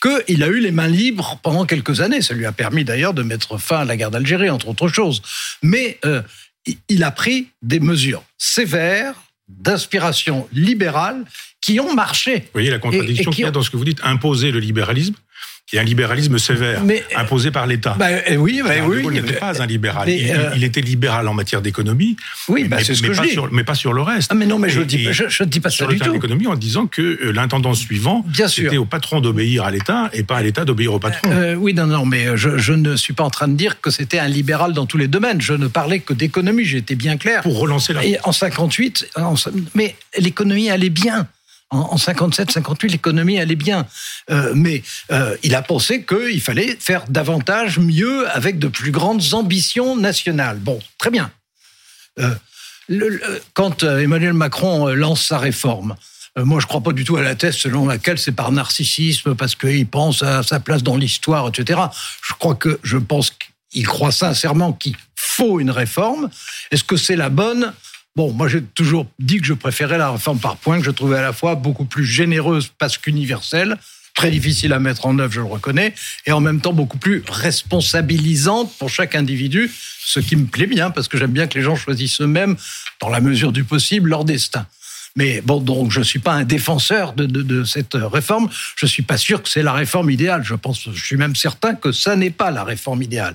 qu'il 0.00 0.44
a 0.44 0.46
eu 0.46 0.60
les 0.60 0.70
mains 0.70 0.86
libres 0.86 1.40
pendant 1.42 1.66
quelques 1.66 2.00
années. 2.00 2.22
Ça 2.22 2.34
lui 2.34 2.46
a 2.46 2.52
permis 2.52 2.84
d'ailleurs 2.84 3.14
de 3.14 3.24
mettre 3.24 3.58
fin 3.58 3.78
à 3.78 3.84
la 3.84 3.96
guerre 3.96 4.12
d'Algérie, 4.12 4.48
entre 4.48 4.68
autres 4.68 4.88
choses. 4.88 5.22
Mais 5.60 5.98
euh, 6.04 6.22
il 6.88 7.02
a 7.02 7.10
pris 7.10 7.48
des 7.62 7.80
mesures 7.80 8.22
sévères, 8.38 9.14
d'inspiration 9.58 10.48
libérale 10.52 11.24
qui 11.60 11.80
ont 11.80 11.94
marché. 11.94 12.36
Vous 12.36 12.48
voyez 12.52 12.70
la 12.70 12.78
contradiction 12.78 13.30
qu'il 13.30 13.44
y 13.44 13.48
a 13.48 13.50
dans 13.50 13.62
ce 13.62 13.70
que 13.70 13.76
vous 13.76 13.84
dites, 13.84 14.00
imposer 14.02 14.50
le 14.50 14.60
libéralisme 14.60 15.14
et 15.72 15.78
un 15.78 15.84
libéralisme 15.84 16.38
sévère, 16.38 16.82
imposé 17.16 17.50
par 17.50 17.66
l'État. 17.66 17.94
Bah, 17.98 18.08
eh 18.26 18.36
oui, 18.36 18.60
bah, 18.64 18.74
oui. 18.86 19.02
Il 19.04 19.10
n'était 19.10 19.34
pas 19.34 19.62
un 19.62 19.66
libéral. 19.66 20.08
Euh, 20.08 20.50
il, 20.56 20.64
était 20.64 20.80
libéral 20.80 21.28
en 21.28 21.34
matière 21.34 21.62
d'économie. 21.62 22.16
Oui, 22.48 22.64
bah, 22.64 22.82
ce 22.82 23.00
que 23.00 23.12
je 23.12 23.22
dis. 23.22 23.36
mais 23.52 23.64
pas 23.64 23.74
sur 23.74 23.92
le 23.92 24.02
reste. 24.02 24.30
Ah, 24.32 24.34
mais 24.34 24.46
non, 24.46 24.58
mais 24.58 24.68
je 24.68 24.80
ne 24.80 24.84
dis, 24.84 25.08
je, 25.12 25.44
dis 25.44 25.60
pas 25.60 25.70
ça 25.70 25.86
du 25.86 25.98
tout. 25.98 26.04
Sur 26.04 26.12
l'économie, 26.12 26.46
en 26.46 26.56
disant 26.56 26.86
que 26.86 27.02
euh, 27.02 27.32
l'intendant 27.32 27.74
suivant, 27.74 28.24
c'était 28.48 28.76
au 28.76 28.84
patron 28.84 29.20
d'obéir 29.20 29.64
à 29.64 29.70
l'État 29.70 30.10
et 30.12 30.22
pas 30.22 30.36
à 30.36 30.42
l'État 30.42 30.64
d'obéir 30.64 30.94
au 30.94 30.98
patron. 30.98 31.30
Euh, 31.30 31.54
oui, 31.54 31.74
non, 31.74 31.86
non, 31.86 32.04
mais 32.04 32.36
je, 32.36 32.58
je, 32.58 32.72
ne 32.72 32.96
suis 32.96 33.12
pas 33.12 33.24
en 33.24 33.30
train 33.30 33.48
de 33.48 33.54
dire 33.54 33.80
que 33.80 33.90
c'était 33.90 34.18
un 34.18 34.28
libéral 34.28 34.72
dans 34.72 34.86
tous 34.86 34.98
les 34.98 35.08
domaines. 35.08 35.40
Je 35.40 35.52
ne 35.52 35.68
parlais 35.68 36.00
que 36.00 36.14
d'économie. 36.14 36.64
J'étais 36.64 36.94
bien 36.94 37.16
clair. 37.16 37.42
Pour 37.42 37.58
relancer 37.58 37.92
la. 37.92 38.04
Et 38.04 38.18
en 38.24 38.32
58, 38.32 39.10
mais 39.74 39.94
l'économie 40.18 40.70
allait 40.70 40.90
bien 40.90 41.26
en, 41.70 41.96
57, 41.96 42.50
58, 42.50 42.90
l'économie 42.90 43.38
allait 43.38 43.56
bien. 43.56 43.86
Euh, 44.30 44.52
mais 44.54 44.82
euh, 45.12 45.36
il 45.42 45.54
a 45.54 45.62
pensé 45.62 46.04
qu'il 46.04 46.40
fallait 46.40 46.76
faire 46.78 47.04
davantage, 47.08 47.78
mieux, 47.78 48.28
avec 48.30 48.58
de 48.58 48.68
plus 48.68 48.90
grandes 48.90 49.34
ambitions 49.34 49.96
nationales. 49.96 50.58
Bon, 50.58 50.80
très 50.98 51.10
bien. 51.10 51.30
Euh, 52.18 52.34
quand 53.54 53.84
Emmanuel 53.84 54.32
Macron 54.32 54.88
lance 54.88 55.24
sa 55.24 55.38
réforme, 55.38 55.94
moi, 56.36 56.60
je 56.60 56.64
ne 56.64 56.68
crois 56.68 56.80
pas 56.80 56.92
du 56.92 57.04
tout 57.04 57.16
à 57.16 57.22
la 57.22 57.34
thèse 57.34 57.56
selon 57.56 57.86
laquelle 57.86 58.18
c'est 58.18 58.32
par 58.32 58.50
narcissisme, 58.50 59.34
parce 59.34 59.54
qu'il 59.54 59.86
pense 59.86 60.22
à 60.22 60.42
sa 60.42 60.58
place 60.58 60.82
dans 60.82 60.96
l'histoire, 60.96 61.48
etc. 61.48 61.80
Je 62.22 62.34
crois 62.34 62.54
que, 62.56 62.80
je 62.82 62.98
pense 62.98 63.32
qu'il 63.70 63.86
croit 63.86 64.12
sincèrement 64.12 64.72
qu'il 64.72 64.96
faut 65.14 65.60
une 65.60 65.70
réforme. 65.70 66.30
Est-ce 66.72 66.84
que 66.84 66.96
c'est 66.96 67.16
la 67.16 67.28
bonne? 67.28 67.72
Bon, 68.16 68.32
moi 68.32 68.48
j'ai 68.48 68.62
toujours 68.62 69.06
dit 69.18 69.38
que 69.38 69.46
je 69.46 69.54
préférais 69.54 69.96
la 69.96 70.10
réforme 70.10 70.40
par 70.40 70.56
points, 70.56 70.78
que 70.78 70.84
je 70.84 70.90
trouvais 70.90 71.18
à 71.18 71.22
la 71.22 71.32
fois 71.32 71.54
beaucoup 71.54 71.84
plus 71.84 72.04
généreuse 72.04 72.70
parce 72.78 72.98
qu'universelle, 72.98 73.76
très 74.14 74.30
difficile 74.30 74.72
à 74.72 74.80
mettre 74.80 75.06
en 75.06 75.18
œuvre, 75.20 75.32
je 75.32 75.40
le 75.40 75.46
reconnais, 75.46 75.94
et 76.26 76.32
en 76.32 76.40
même 76.40 76.60
temps 76.60 76.72
beaucoup 76.72 76.98
plus 76.98 77.22
responsabilisante 77.28 78.76
pour 78.78 78.90
chaque 78.90 79.14
individu, 79.14 79.70
ce 80.04 80.18
qui 80.18 80.34
me 80.34 80.46
plaît 80.46 80.66
bien 80.66 80.90
parce 80.90 81.06
que 81.06 81.18
j'aime 81.18 81.30
bien 81.30 81.46
que 81.46 81.56
les 81.56 81.64
gens 81.64 81.76
choisissent 81.76 82.20
eux-mêmes, 82.20 82.56
dans 83.00 83.08
la 83.08 83.20
mesure 83.20 83.52
du 83.52 83.62
possible, 83.62 84.10
leur 84.10 84.24
destin. 84.24 84.66
Mais 85.16 85.40
bon, 85.40 85.60
donc 85.60 85.90
je 85.90 86.00
suis 86.00 86.18
pas 86.18 86.32
un 86.32 86.44
défenseur 86.44 87.12
de, 87.14 87.64
cette 87.64 87.94
réforme. 87.94 88.48
Je 88.76 88.86
suis 88.86 89.02
pas 89.02 89.16
sûr 89.16 89.42
que 89.42 89.48
c'est 89.48 89.62
la 89.62 89.72
réforme 89.72 90.10
idéale. 90.10 90.42
Je 90.44 90.54
pense, 90.54 90.88
je 90.92 91.04
suis 91.04 91.16
même 91.16 91.36
certain 91.36 91.74
que 91.74 91.92
ça 91.92 92.16
n'est 92.16 92.30
pas 92.30 92.50
la 92.50 92.64
réforme 92.64 93.02
idéale. 93.02 93.34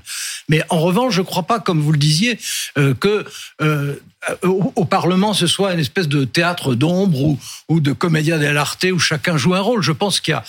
Mais 0.49 0.63
en 0.69 0.79
revanche, 0.79 1.13
je 1.13 1.21
crois 1.21 1.43
pas, 1.43 1.59
comme 1.59 1.81
vous 1.81 1.91
le 1.91 1.97
disiez, 1.97 2.39
euh, 2.77 2.93
que 2.93 3.25
euh, 3.61 3.95
au, 4.43 4.73
au, 4.75 4.85
Parlement 4.85 5.33
ce 5.33 5.47
soit 5.47 5.73
une 5.73 5.79
espèce 5.79 6.07
de 6.07 6.23
théâtre 6.23 6.75
d'ombre 6.75 7.21
ou, 7.21 7.39
ou 7.67 7.79
de 7.79 7.91
comédia 7.91 8.37
dell'arte 8.37 8.85
où 8.91 8.99
chacun 8.99 9.37
joue 9.37 9.53
un 9.55 9.59
rôle. 9.59 9.81
Je 9.81 9.91
pense 9.91 10.19
qu'il 10.19 10.31
y 10.31 10.35
a 10.35 10.43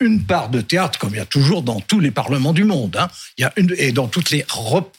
une 0.00 0.24
part 0.24 0.48
de 0.48 0.60
théâtre, 0.60 0.98
comme 0.98 1.10
il 1.10 1.16
y 1.16 1.20
a 1.20 1.26
toujours 1.26 1.62
dans 1.62 1.80
tous 1.80 2.00
les 2.00 2.10
parlements 2.10 2.52
du 2.52 2.64
monde. 2.64 2.96
Hein. 2.96 3.08
Il 3.36 3.42
y 3.42 3.44
a 3.44 3.52
une, 3.56 3.74
et 3.78 3.92
dans 3.92 4.06
toutes 4.06 4.30
les 4.30 4.44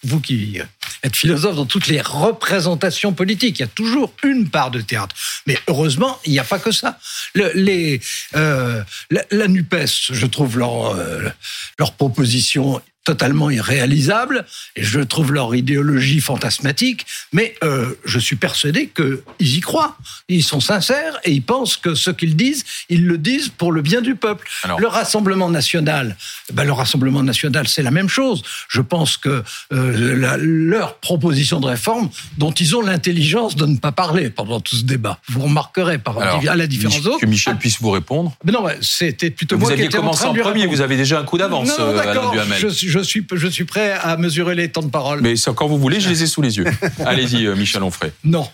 vous 0.04 0.20
qui 0.20 0.60
êtes 1.04 1.16
philosophe, 1.16 1.56
dans 1.56 1.66
toutes 1.66 1.88
les 1.88 2.02
représentations 2.02 3.14
politiques, 3.14 3.60
il 3.60 3.62
y 3.62 3.66
a 3.66 3.68
toujours 3.68 4.14
une 4.24 4.50
part 4.50 4.72
de 4.72 4.82
théâtre. 4.82 5.16
Mais 5.48 5.58
heureusement, 5.68 6.20
il 6.26 6.34
n'y 6.34 6.40
a 6.40 6.44
pas 6.44 6.60
que 6.60 6.72
ça. 6.72 7.00
Le, 7.34 7.52
les, 7.56 8.02
euh, 8.36 8.84
la, 9.10 9.24
la, 9.32 9.48
Nupes, 9.48 9.86
je 10.12 10.26
trouve 10.26 10.58
leur 10.58 10.96
euh, 10.96 11.30
leur 11.78 11.94
proposition 11.94 12.82
totalement 13.04 13.50
irréalisables, 13.50 14.46
et 14.76 14.84
je 14.84 15.00
trouve 15.00 15.34
leur 15.34 15.56
idéologie 15.56 16.22
fantasmatique, 16.22 17.06
mais 17.34 17.56
euh, 17.64 17.96
je 18.06 18.20
suis 18.20 18.36
persuadé 18.36 18.92
qu'ils 18.96 19.56
y 19.58 19.60
croient. 19.62 19.98
Ils 20.28 20.44
sont 20.44 20.60
sincères 20.60 21.18
et 21.24 21.32
ils 21.32 21.42
pensent 21.42 21.78
que 21.78 21.96
ce 21.96 22.12
qu'ils 22.12 22.36
disent, 22.36 22.66
ils 22.90 23.06
le 23.08 23.18
disent 23.18 23.50
pour 23.50 23.72
le 23.72 23.82
bien 23.82 24.02
du 24.02 24.16
peuple. 24.16 24.48
Alors... 24.64 24.80
Le 24.80 24.88
Rassemblement 24.88 25.50
national, 25.50 26.18
ben, 26.54 26.64
le 26.66 26.72
Rassemblement 26.72 27.24
national, 27.24 27.68
c'est 27.68 27.82
la 27.82 27.92
même 27.92 28.10
chose. 28.10 28.44
Je 28.68 28.82
pense 28.82 29.18
que 29.18 29.44
euh, 29.74 30.16
la, 30.16 30.38
leur 30.38 30.98
proposition 30.98 31.60
de 31.60 31.66
réforme, 31.66 32.10
dont 32.38 32.52
ils 32.52 32.76
ont 32.76 32.82
l'intelligence 32.82 33.56
de 33.56 33.66
ne 33.66 33.78
pas 33.78 33.92
parler 33.92 34.30
pendant 34.30 34.60
tout 34.60 34.76
ce 34.76 34.84
débat, 34.84 35.20
vous 35.30 35.42
remarquerez 35.42 35.98
par 35.98 36.20
Alors, 36.20 36.42
à 36.48 36.56
la 36.56 36.68
différence 36.68 37.02
d'autres. 37.02 37.20
Que 37.20 37.26
Michel 37.26 37.58
puisse 37.58 37.80
vous 37.82 37.92
répondre. 37.92 38.36
Mais 38.44 38.52
non, 38.52 38.66
c'était 38.82 39.32
plutôt 39.32 39.56
vous 39.56 39.62
moi 39.62 39.72
aviez 39.72 39.88
qui 39.88 39.96
commencé 39.96 40.26
en, 40.26 40.30
en 40.30 40.34
premier, 40.36 40.68
vous 40.68 40.82
avez 40.82 40.98
déjà 40.98 41.20
un 41.20 41.24
coup 41.24 41.38
d'avance, 41.38 41.72
euh, 41.80 41.98
Alain 41.98 42.32
Duhamel. 42.32 42.60
Je, 42.60 42.68
je 42.70 42.99
suis, 43.02 43.26
je 43.32 43.48
suis 43.48 43.66
prêt 43.66 43.92
à 43.92 44.18
mesurer 44.18 44.56
les 44.56 44.70
temps 44.72 44.82
de 44.82 44.90
parole. 44.90 45.22
Mais 45.22 45.36
quand 45.56 45.68
vous 45.68 45.78
voulez, 45.78 46.00
je 46.00 46.10
les 46.10 46.24
ai 46.24 46.28
sous 46.28 46.42
les 46.42 46.58
yeux. 46.58 46.66
Allez-y, 47.06 47.46
euh, 47.46 47.56
Michel 47.56 47.84
Onfray. 47.84 48.12
Non. 48.24 48.48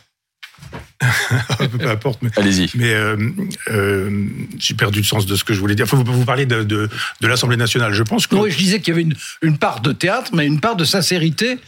Peu 1.79 1.89
importe. 1.89 2.21
Mais, 2.21 2.29
Allez-y. 2.37 2.69
Mais 2.75 2.93
euh, 2.93 3.17
euh, 3.69 4.27
j'ai 4.57 4.73
perdu 4.73 4.99
le 4.99 5.05
sens 5.05 5.25
de 5.25 5.35
ce 5.35 5.43
que 5.43 5.53
je 5.53 5.59
voulais 5.59 5.75
dire. 5.75 5.85
Vous, 5.85 6.03
vous 6.03 6.25
parler 6.25 6.45
de, 6.45 6.63
de, 6.63 6.89
de 7.21 7.27
l'Assemblée 7.27 7.57
nationale. 7.57 7.93
Je 7.93 8.03
pense 8.03 8.27
que. 8.27 8.35
Oui, 8.35 8.51
je 8.51 8.57
disais 8.57 8.79
qu'il 8.79 8.89
y 8.89 8.91
avait 8.91 9.03
une, 9.03 9.15
une 9.41 9.57
part 9.57 9.81
de 9.81 9.91
théâtre, 9.91 10.31
mais 10.33 10.45
une 10.45 10.59
part 10.59 10.75
de 10.75 10.85
sincérité 10.85 11.59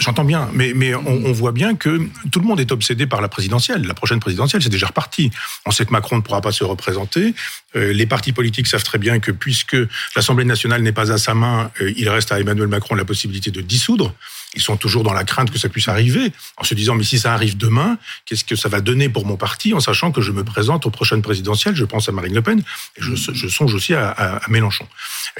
J'entends 0.00 0.24
bien, 0.24 0.48
mais, 0.54 0.72
mais 0.74 0.94
on, 0.94 1.06
on, 1.06 1.32
voit 1.32 1.52
bien 1.52 1.76
que 1.76 2.00
tout 2.32 2.40
le 2.40 2.46
monde 2.46 2.58
est 2.58 2.72
obsédé 2.72 3.06
par 3.06 3.20
la 3.20 3.28
présidentielle. 3.28 3.86
La 3.86 3.92
prochaine 3.92 4.18
présidentielle, 4.18 4.62
c'est 4.62 4.70
déjà 4.70 4.86
reparti. 4.86 5.30
On 5.66 5.70
sait 5.70 5.84
que 5.84 5.92
Macron 5.92 6.16
ne 6.16 6.22
pourra 6.22 6.40
pas 6.40 6.52
se 6.52 6.64
représenter. 6.64 7.34
Euh, 7.76 7.92
les 7.92 8.06
partis 8.06 8.32
politiques 8.32 8.66
savent 8.66 8.82
très 8.82 8.96
bien 8.96 9.20
que 9.20 9.30
puisque 9.30 9.76
l'Assemblée 10.16 10.46
nationale 10.46 10.82
n'est 10.82 10.92
pas 10.92 11.12
à 11.12 11.18
sa 11.18 11.34
main, 11.34 11.70
euh, 11.82 11.92
il 11.98 12.08
reste 12.08 12.32
à 12.32 12.40
Emmanuel 12.40 12.68
Macron 12.68 12.94
la 12.94 13.04
possibilité 13.04 13.50
de 13.50 13.60
dissoudre 13.60 14.14
ils 14.54 14.62
sont 14.62 14.76
toujours 14.76 15.02
dans 15.02 15.12
la 15.12 15.24
crainte 15.24 15.50
que 15.50 15.58
ça 15.58 15.68
puisse 15.68 15.88
arriver, 15.88 16.32
en 16.56 16.64
se 16.64 16.74
disant 16.74 16.94
mais 16.94 17.04
si 17.04 17.18
ça 17.18 17.32
arrive 17.32 17.56
demain, 17.56 17.98
qu'est-ce 18.24 18.44
que 18.44 18.56
ça 18.56 18.68
va 18.68 18.80
donner 18.80 19.08
pour 19.08 19.26
mon 19.26 19.36
parti, 19.36 19.74
en 19.74 19.80
sachant 19.80 20.10
que 20.12 20.20
je 20.20 20.32
me 20.32 20.44
présente 20.44 20.86
aux 20.86 20.90
prochaines 20.90 21.22
présidentielles, 21.22 21.76
je 21.76 21.84
pense 21.84 22.08
à 22.08 22.12
Marine 22.12 22.34
Le 22.34 22.42
Pen, 22.42 22.60
et 22.60 23.02
je, 23.02 23.14
je 23.14 23.48
songe 23.48 23.74
aussi 23.74 23.94
à, 23.94 24.10
à, 24.10 24.48
Mélenchon. 24.48 24.86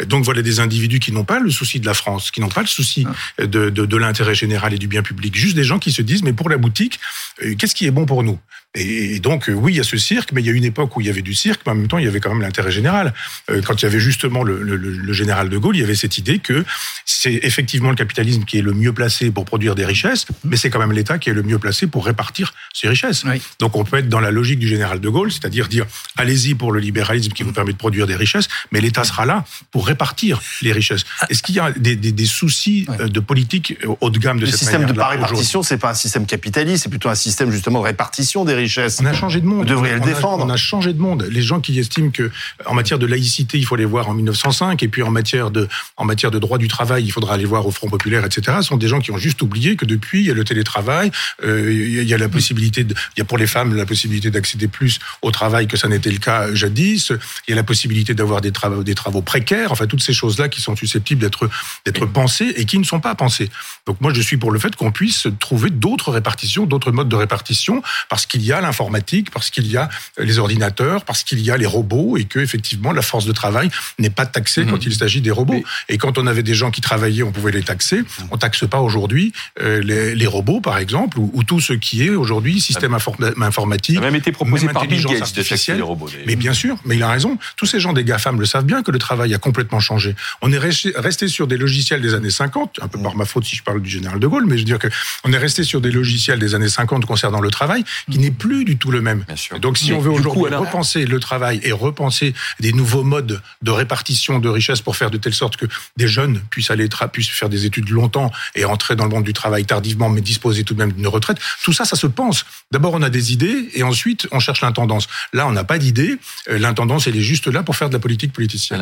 Donc 0.06 0.24
voilà 0.24 0.42
des 0.42 0.60
individus 0.60 1.00
qui 1.00 1.12
n'ont 1.12 1.24
pas 1.24 1.40
le 1.40 1.50
souci 1.50 1.80
de 1.80 1.86
la 1.86 1.94
France, 1.94 2.30
qui 2.30 2.40
n'ont 2.40 2.48
pas 2.48 2.62
le 2.62 2.68
souci 2.68 3.06
ah. 3.08 3.46
de, 3.46 3.70
de, 3.70 3.84
de 3.84 3.96
l'intérêt 3.96 4.34
général 4.34 4.74
et 4.74 4.78
du 4.78 4.86
bien 4.86 5.02
public, 5.02 5.34
juste 5.34 5.56
des 5.56 5.64
gens 5.64 5.78
qui 5.78 5.92
se 5.92 6.02
disent 6.02 6.22
mais 6.22 6.32
pour 6.32 6.48
la 6.48 6.58
boutique, 6.58 7.00
euh, 7.42 7.54
qu'est-ce 7.56 7.74
qui 7.74 7.86
est 7.86 7.90
bon 7.90 8.06
pour 8.06 8.22
nous? 8.22 8.38
Et 8.74 9.18
donc, 9.18 9.48
euh, 9.48 9.52
oui, 9.52 9.72
il 9.72 9.76
y 9.76 9.80
a 9.80 9.84
ce 9.84 9.96
cirque, 9.96 10.30
mais 10.32 10.42
il 10.42 10.46
y 10.46 10.50
a 10.50 10.52
une 10.52 10.64
époque 10.64 10.96
où 10.96 11.00
il 11.00 11.06
y 11.08 11.10
avait 11.10 11.22
du 11.22 11.34
cirque, 11.34 11.62
mais 11.66 11.72
en 11.72 11.74
même 11.74 11.88
temps, 11.88 11.98
il 11.98 12.04
y 12.04 12.08
avait 12.08 12.20
quand 12.20 12.30
même 12.30 12.42
l'intérêt 12.42 12.70
général. 12.70 13.12
Euh, 13.50 13.62
quand 13.62 13.82
il 13.82 13.84
y 13.84 13.88
avait 13.88 13.98
justement 13.98 14.44
le, 14.44 14.62
le, 14.62 14.76
le, 14.76 15.12
général 15.12 15.48
de 15.48 15.58
Gaulle, 15.58 15.76
il 15.76 15.80
y 15.80 15.84
avait 15.84 15.96
cette 15.96 16.18
idée 16.18 16.38
que 16.38 16.64
c'est 17.04 17.40
effectivement 17.42 17.90
le 17.90 17.96
capitalisme 17.96 18.44
qui 18.44 18.58
est 18.58 18.62
le 18.62 18.72
mieux 18.72 18.92
placé 19.00 19.30
pour 19.30 19.46
produire 19.46 19.74
des 19.74 19.86
richesses, 19.86 20.26
mais 20.44 20.58
c'est 20.58 20.68
quand 20.68 20.78
même 20.78 20.92
l'État 20.92 21.18
qui 21.18 21.30
est 21.30 21.32
le 21.32 21.42
mieux 21.42 21.58
placé 21.58 21.86
pour 21.86 22.04
répartir 22.04 22.52
ces 22.74 22.86
richesses. 22.86 23.24
Donc, 23.58 23.74
on 23.74 23.84
peut 23.84 23.96
être 23.96 24.10
dans 24.10 24.20
la 24.20 24.30
logique 24.30 24.58
du 24.58 24.68
général 24.68 25.00
de 25.00 25.08
Gaulle, 25.08 25.32
c'est-à-dire 25.32 25.68
dire, 25.68 25.86
allez-y 26.18 26.54
pour 26.54 26.70
le 26.70 26.80
libéralisme 26.80 27.32
qui 27.32 27.42
vous 27.42 27.52
permet 27.52 27.72
de 27.72 27.78
produire 27.78 28.06
des 28.06 28.14
richesses, 28.14 28.48
mais 28.72 28.82
l'État 28.82 29.04
sera 29.04 29.24
là 29.24 29.46
pour 29.70 29.86
répartir 29.86 30.42
les 30.60 30.72
richesses. 30.72 31.04
Ah. 31.20 31.28
Est-ce 31.30 31.42
qu'il 31.42 31.54
y 31.54 31.60
a 31.60 31.70
des, 31.72 31.96
des, 31.96 32.12
des 32.12 32.26
soucis 32.26 32.86
euh, 33.00 33.08
de 33.08 33.20
politique 33.20 33.78
haut 34.02 34.10
de 34.10 34.18
gamme 34.18 34.38
de 34.38 34.44
le 34.44 34.50
cette 34.50 34.60
système 34.60 34.84
de 34.84 34.92
par 34.92 35.10
répartition, 35.12 35.62
c'est 35.62 35.78
pas 35.78 35.92
un 35.92 35.94
système 35.94 36.26
capitaliste, 36.26 36.82
c'est 36.82 36.90
plutôt 36.90 37.08
un 37.08 37.14
système 37.14 37.50
justement 37.50 37.80
de 37.80 37.86
répartition 37.86 38.44
des 38.44 38.60
on 39.00 39.06
a 39.06 39.12
changé 39.14 39.40
de 39.40 39.46
monde. 39.46 39.60
Vous 39.60 39.74
devriez 39.74 39.94
le 39.94 40.00
défendre. 40.00 40.44
on 40.44 40.50
a 40.50 40.56
changé 40.58 40.92
de 40.92 41.00
monde. 41.00 41.26
Les 41.30 41.40
gens 41.40 41.60
qui 41.60 41.78
estiment 41.78 42.10
que 42.10 42.30
en 42.66 42.74
matière 42.74 42.98
de 42.98 43.06
laïcité, 43.06 43.56
il 43.56 43.64
faut 43.64 43.76
les 43.76 43.86
voir 43.86 44.10
en 44.10 44.14
1905, 44.14 44.82
et 44.82 44.88
puis 44.88 45.02
en 45.02 45.10
matière 45.10 45.50
de 45.50 45.68
en 45.96 46.04
matière 46.04 46.30
de 46.30 46.38
droit 46.38 46.58
du 46.58 46.68
travail, 46.68 47.04
il 47.04 47.10
faudra 47.10 47.34
aller 47.34 47.46
voir 47.46 47.66
au 47.66 47.70
Front 47.70 47.88
populaire, 47.88 48.24
etc. 48.24 48.58
sont 48.60 48.76
des 48.76 48.88
gens 48.90 49.00
qui 49.00 49.10
ont 49.10 49.16
juste 49.16 49.40
oublié 49.40 49.76
que 49.76 49.86
depuis 49.86 50.20
il 50.20 50.26
y 50.26 50.30
a 50.30 50.34
le 50.34 50.44
télétravail, 50.44 51.10
euh, 51.42 51.72
il 51.72 52.08
y 52.08 52.12
a 52.12 52.18
la 52.18 52.28
possibilité, 52.28 52.84
de, 52.84 52.94
il 53.16 53.20
y 53.20 53.22
a 53.22 53.24
pour 53.24 53.38
les 53.38 53.46
femmes 53.46 53.74
la 53.74 53.86
possibilité 53.86 54.30
d'accéder 54.30 54.68
plus 54.68 54.98
au 55.22 55.30
travail 55.30 55.66
que 55.66 55.78
ça 55.78 55.88
n'était 55.88 56.10
le 56.10 56.18
cas 56.18 56.54
jadis. 56.54 57.12
Il 57.48 57.50
y 57.50 57.54
a 57.54 57.56
la 57.56 57.64
possibilité 57.64 58.12
d'avoir 58.12 58.42
des 58.42 58.52
travaux 58.52 58.82
des 58.84 58.94
travaux 58.94 59.22
précaires. 59.22 59.72
Enfin 59.72 59.86
toutes 59.86 60.02
ces 60.02 60.12
choses 60.12 60.38
là 60.38 60.50
qui 60.50 60.60
sont 60.60 60.76
susceptibles 60.76 61.22
d'être 61.22 61.48
d'être 61.86 62.04
pensées 62.04 62.52
et 62.56 62.66
qui 62.66 62.78
ne 62.78 62.84
sont 62.84 63.00
pas 63.00 63.14
pensées. 63.14 63.48
Donc 63.86 64.02
moi 64.02 64.12
je 64.12 64.20
suis 64.20 64.36
pour 64.36 64.50
le 64.50 64.58
fait 64.58 64.76
qu'on 64.76 64.92
puisse 64.92 65.26
trouver 65.38 65.70
d'autres 65.70 66.12
répartitions, 66.12 66.66
d'autres 66.66 66.92
modes 66.92 67.08
de 67.08 67.16
répartition, 67.16 67.82
parce 68.10 68.26
qu'il 68.26 68.42
y 68.42 68.52
a 68.52 68.60
l'information 68.60 68.90
parce 69.32 69.50
qu'il 69.50 69.66
y 69.66 69.76
a 69.76 69.88
les 70.18 70.38
ordinateurs, 70.38 71.04
parce 71.04 71.22
qu'il 71.24 71.40
y 71.40 71.50
a 71.50 71.56
les 71.56 71.66
robots, 71.66 72.16
et 72.16 72.24
que 72.24 72.38
effectivement 72.38 72.92
la 72.92 73.02
force 73.02 73.26
de 73.26 73.32
travail 73.32 73.70
n'est 73.98 74.10
pas 74.10 74.26
taxée 74.26 74.64
quand 74.64 74.76
mhm. 74.76 74.82
il 74.86 74.94
s'agit 74.94 75.20
des 75.20 75.30
robots. 75.30 75.62
Et 75.88 75.98
quand 75.98 76.18
on 76.18 76.26
avait 76.26 76.42
des 76.42 76.54
gens 76.54 76.70
qui 76.70 76.80
travaillaient, 76.80 77.22
on 77.22 77.32
pouvait 77.32 77.52
les 77.52 77.62
taxer. 77.62 78.02
On 78.30 78.36
taxe 78.36 78.66
pas 78.68 78.79
aujourd'hui 78.82 79.32
euh, 79.60 79.80
les, 79.82 80.26
robots, 80.26 80.60
par 80.60 80.78
exemple, 80.78 81.18
ou, 81.18 81.42
tout 81.42 81.60
ce 81.60 81.72
qui 81.72 82.04
est 82.04 82.10
aujourd'hui 82.10 82.60
système 82.60 82.94
informatique. 82.94 83.96
Ça 83.96 84.02
a 84.02 84.04
même 84.04 84.14
été 84.14 84.32
proposé 84.32 84.68
par 84.68 84.86
Bill 84.86 85.04
Gates 85.04 85.34
de 85.34 85.42
taxer 85.42 85.74
les 85.74 85.82
robots. 85.82 86.08
Mais 86.26 86.36
bien 86.36 86.52
sûr, 86.52 86.76
mais 86.84 86.96
il 86.96 87.02
a 87.02 87.10
raison. 87.10 87.38
Tous 87.56 87.66
ces 87.66 87.80
gens 87.80 87.92
des 87.92 88.04
GAFAM 88.04 88.38
le 88.38 88.46
savent 88.46 88.64
bien 88.64 88.82
que 88.82 88.90
le 88.90 88.98
travail 88.98 89.34
a 89.34 89.38
complètement 89.38 89.80
changé. 89.80 90.14
On 90.42 90.52
est 90.52 90.58
resté 90.58 91.28
sur 91.28 91.46
des 91.46 91.56
logiciels 91.56 92.00
des 92.00 92.14
années 92.14 92.30
50, 92.30 92.78
un 92.82 92.88
peu 92.88 93.00
par 93.02 93.16
ma 93.16 93.24
faute 93.24 93.44
si 93.44 93.56
je 93.56 93.62
parle 93.62 93.82
du 93.82 93.90
général 93.90 94.20
de 94.20 94.26
Gaulle, 94.26 94.46
mais 94.46 94.56
je 94.56 94.62
veux 94.62 94.66
dire 94.66 94.78
que 94.78 94.88
on 95.24 95.32
est 95.32 95.38
resté 95.38 95.64
sur 95.64 95.80
des 95.80 95.90
logiciels 95.90 96.38
des 96.38 96.54
années 96.54 96.68
50 96.68 97.06
concernant 97.06 97.40
le 97.40 97.50
travail 97.50 97.84
qui 98.10 98.18
n'est 98.18 98.30
plus 98.30 98.64
du 98.64 98.76
tout 98.76 98.90
le 98.90 99.00
même. 99.00 99.24
Donc 99.60 99.78
si 99.78 99.92
on 99.92 100.00
veut 100.00 100.10
aujourd'hui 100.10 100.54
repenser 100.54 101.06
le 101.06 101.18
travail 101.20 101.60
et 101.62 101.72
repenser 101.72 102.34
des 102.60 102.72
nouveaux 102.72 103.04
modes 103.04 103.40
de 103.62 103.70
répartition 103.70 104.38
de 104.38 104.48
richesses 104.48 104.82
pour 104.82 104.96
faire 104.96 105.10
de 105.10 105.18
telle 105.18 105.34
sorte 105.34 105.56
que 105.56 105.66
des 105.96 106.08
jeunes 106.08 106.40
puissent 106.50 106.70
aller 106.70 106.88
puissent 107.12 107.30
faire 107.30 107.48
des 107.48 107.66
études 107.66 107.88
longtemps 107.90 108.30
et 108.54 108.64
entrer 108.70 108.96
dans 108.96 109.04
le 109.04 109.10
monde 109.10 109.24
du 109.24 109.32
travail 109.32 109.64
tardivement, 109.64 110.08
mais 110.08 110.20
disposer 110.20 110.64
tout 110.64 110.74
de 110.74 110.78
même 110.78 110.92
d'une 110.92 111.06
retraite, 111.06 111.38
tout 111.62 111.72
ça, 111.72 111.84
ça 111.84 111.96
se 111.96 112.06
pense. 112.06 112.44
D'abord, 112.70 112.94
on 112.94 113.02
a 113.02 113.10
des 113.10 113.32
idées 113.32 113.68
et 113.74 113.82
ensuite, 113.82 114.26
on 114.32 114.40
cherche 114.40 114.62
l'intendance. 114.62 115.08
Là, 115.32 115.46
on 115.46 115.52
n'a 115.52 115.64
pas 115.64 115.78
d'idée. 115.78 116.16
Euh, 116.48 116.58
l'intendance, 116.58 117.06
elle 117.06 117.16
est 117.16 117.22
juste 117.22 117.46
là 117.46 117.62
pour 117.62 117.76
faire 117.76 117.88
de 117.88 117.94
la 117.94 118.00
politique 118.00 118.32
politicienne. 118.32 118.80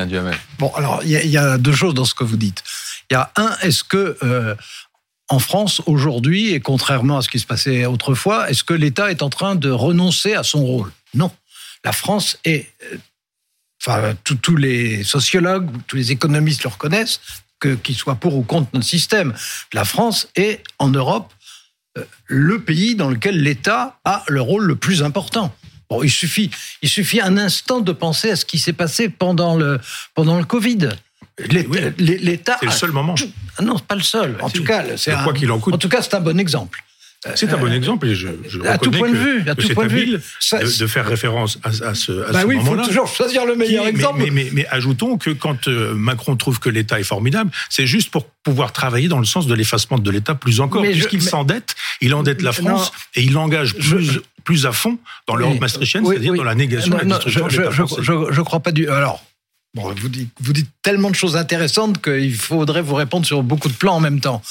Bon, 0.59 0.73
alors, 0.75 1.03
il 1.05 1.11
y, 1.11 1.37
a 1.37 1.59
deux 1.59 1.73
choses 1.73 1.95
dans 1.95 2.05
ce 2.05 2.15
que 2.15 2.25
vous 2.25 2.37
dites. 2.37 2.63
Il 3.11 3.15
y 3.15 3.17
a 3.17 3.33
un, 3.37 3.57
est-ce 3.63 3.85
que 3.85 4.17
euh, 4.23 4.55
en 5.29 5.39
France 5.39 5.83
aujourd'hui, 5.87 6.53
et 6.53 6.61
contrairement 6.61 7.19
à 7.19 7.23
ce 7.23 7.29
qui 7.29 7.39
se 7.39 7.47
passait 7.47 7.87
autrefois, 7.87 8.51
est-ce 8.51 8.65
que 8.65 8.75
l'État 8.75 9.11
est 9.11 9.23
en 9.23 9.31
train 9.31 9.55
de 9.55 9.71
renoncer 9.71 10.35
à 10.35 10.43
son 10.43 10.65
rôle? 10.65 10.93
Non. 11.15 11.31
La 11.85 11.93
France 11.93 12.39
est, 12.45 12.71
euh, 12.93 12.97
enfin, 13.83 14.15
tous 14.25 14.57
les 14.57 15.05
sociologues, 15.05 15.71
tous 15.87 15.97
les 15.97 16.13
économistes 16.13 16.65
le 16.65 16.71
reconnaissent, 16.71 17.21
qu'ils 17.61 17.97
soient 17.97 18.17
pour 18.17 18.37
ou 18.37 18.43
contre 18.43 18.71
notre 18.75 18.87
système. 18.87 19.35
La 19.73 19.85
France 19.85 20.29
est, 20.37 20.63
en 20.79 20.89
Europe, 20.89 21.33
euh, 21.97 22.05
le 22.27 22.61
pays 22.61 22.95
dans 22.95 23.11
lequel 23.11 23.43
l'État 23.43 23.99
a 24.05 24.25
le 24.29 24.41
rôle 24.41 24.65
le 24.65 24.77
plus 24.77 25.03
important. 25.03 25.55
Bon, 25.91 26.03
il 26.03 26.11
suffit, 26.11 26.51
il 26.83 26.89
suffit 26.89 27.21
un 27.21 27.39
instant 27.39 27.81
de 27.81 27.93
penser 27.93 28.31
à 28.31 28.37
ce 28.37 28.45
qui 28.45 28.59
s'est 28.59 28.75
passé 28.75 29.09
pendant 29.09 29.57
le, 29.57 29.81
pendant 30.15 30.39
le 30.39 30.45
Covid. 30.45 30.91
L'État. 31.39 32.57
C'est 32.61 32.67
le 32.67 32.73
seul 32.73 32.93
moment. 32.93 33.15
Ah 33.57 33.63
non, 33.63 33.79
pas 33.79 33.95
le 33.95 34.03
seul. 34.03 34.37
En 34.41 34.51
tout 34.51 34.65
cas, 34.65 34.85
c'est 34.97 35.15
quoi 35.23 35.33
qu'il 35.33 35.51
en 35.51 35.59
coûte. 35.59 35.75
En 35.75 35.79
tout 35.79 35.89
cas, 35.89 36.03
c'est 36.03 36.15
un 36.15 36.21
bon 36.21 36.39
exemple. 36.39 36.83
C'est 37.35 37.53
un 37.53 37.57
bon 37.57 37.73
exemple 37.73 38.07
et 38.07 38.15
je, 38.15 38.29
je 38.49 38.61
à 38.61 38.79
tout 38.79 38.93
point 38.93 39.11
de 39.11 39.17
vue, 39.17 39.49
à 39.49 39.57
tout 39.57 39.69
point 39.71 39.87
de 39.87 39.93
vue, 39.93 40.07
de, 40.07 40.87
faire 40.87 41.05
référence 41.05 41.59
à, 41.65 41.69
à 41.89 41.95
ce, 41.95 42.13
à 42.13 42.33
bah 42.33 42.43
ce 42.43 42.47
oui, 42.47 42.57
moment-là. 42.57 42.77
Il 42.77 42.85
faut 42.85 42.89
toujours 42.89 43.09
choisir 43.09 43.45
le 43.45 43.57
meilleur 43.57 43.89
exemple. 43.89 44.21
Mais, 44.21 44.31
mais, 44.31 44.49
mais, 44.53 44.67
ajoutons 44.69 45.19
que 45.19 45.31
quand 45.31 45.67
euh, 45.67 45.95
Macron 45.95 46.37
trouve 46.37 46.61
que 46.61 46.69
l'État 46.69 47.01
est 47.01 47.05
formidable, 47.05 47.51
c'est 47.71 47.87
juste 47.87 48.11
pour 48.11 48.27
pouvoir 48.45 48.73
travailler 48.73 49.09
dans 49.09 49.19
le 49.19 49.25
sens 49.25 49.49
de 49.49 49.55
l'effacement 49.55 49.99
de 49.99 50.11
l'État 50.11 50.37
plus 50.37 50.61
encore, 50.61 50.83
puisqu'il 50.83 51.23
s'endette, 51.23 51.75
il 52.01 52.15
endette 52.15 52.41
la 52.41 52.53
France 52.53 52.93
et 53.17 53.23
il 53.23 53.37
engage 53.37 53.75
plus 53.75 54.21
plus 54.45 54.65
à 54.65 54.73
fond 54.73 54.99
dans 55.27 55.37
l'Europe 55.37 55.61
maastrichtienne, 55.61 56.07
c'est-à-dire 56.07 56.33
dans 56.33 56.45
la 56.45 56.55
négation 56.55 56.95
de 56.95 56.99
la 56.99 57.05
destruction 57.05 57.47
de 57.47 57.51
l'État 57.51 57.71
français. 57.71 57.97
Je, 57.99 58.03
je, 58.03 58.33
je 58.33 58.41
crois 58.41 58.61
pas 58.61 58.73
du. 58.73 58.89
Alors, 58.89 59.23
Bon, 59.75 59.93
vous 59.95 60.09
dites, 60.09 60.31
vous 60.41 60.55
dites 60.55 60.71
tellement 60.83 61.11
de 61.11 61.15
choses 61.15 61.37
intéressantes 61.37 62.03
qu'il 62.03 62.35
faudrait 62.35 62.81
vous 62.81 62.95
répondre 62.95 63.27
sur 63.27 63.43
beaucoup 63.43 63.69
de 63.69 63.75
plans 63.75 63.97
en 63.97 64.01
même 64.01 64.19
temps. 64.21 64.43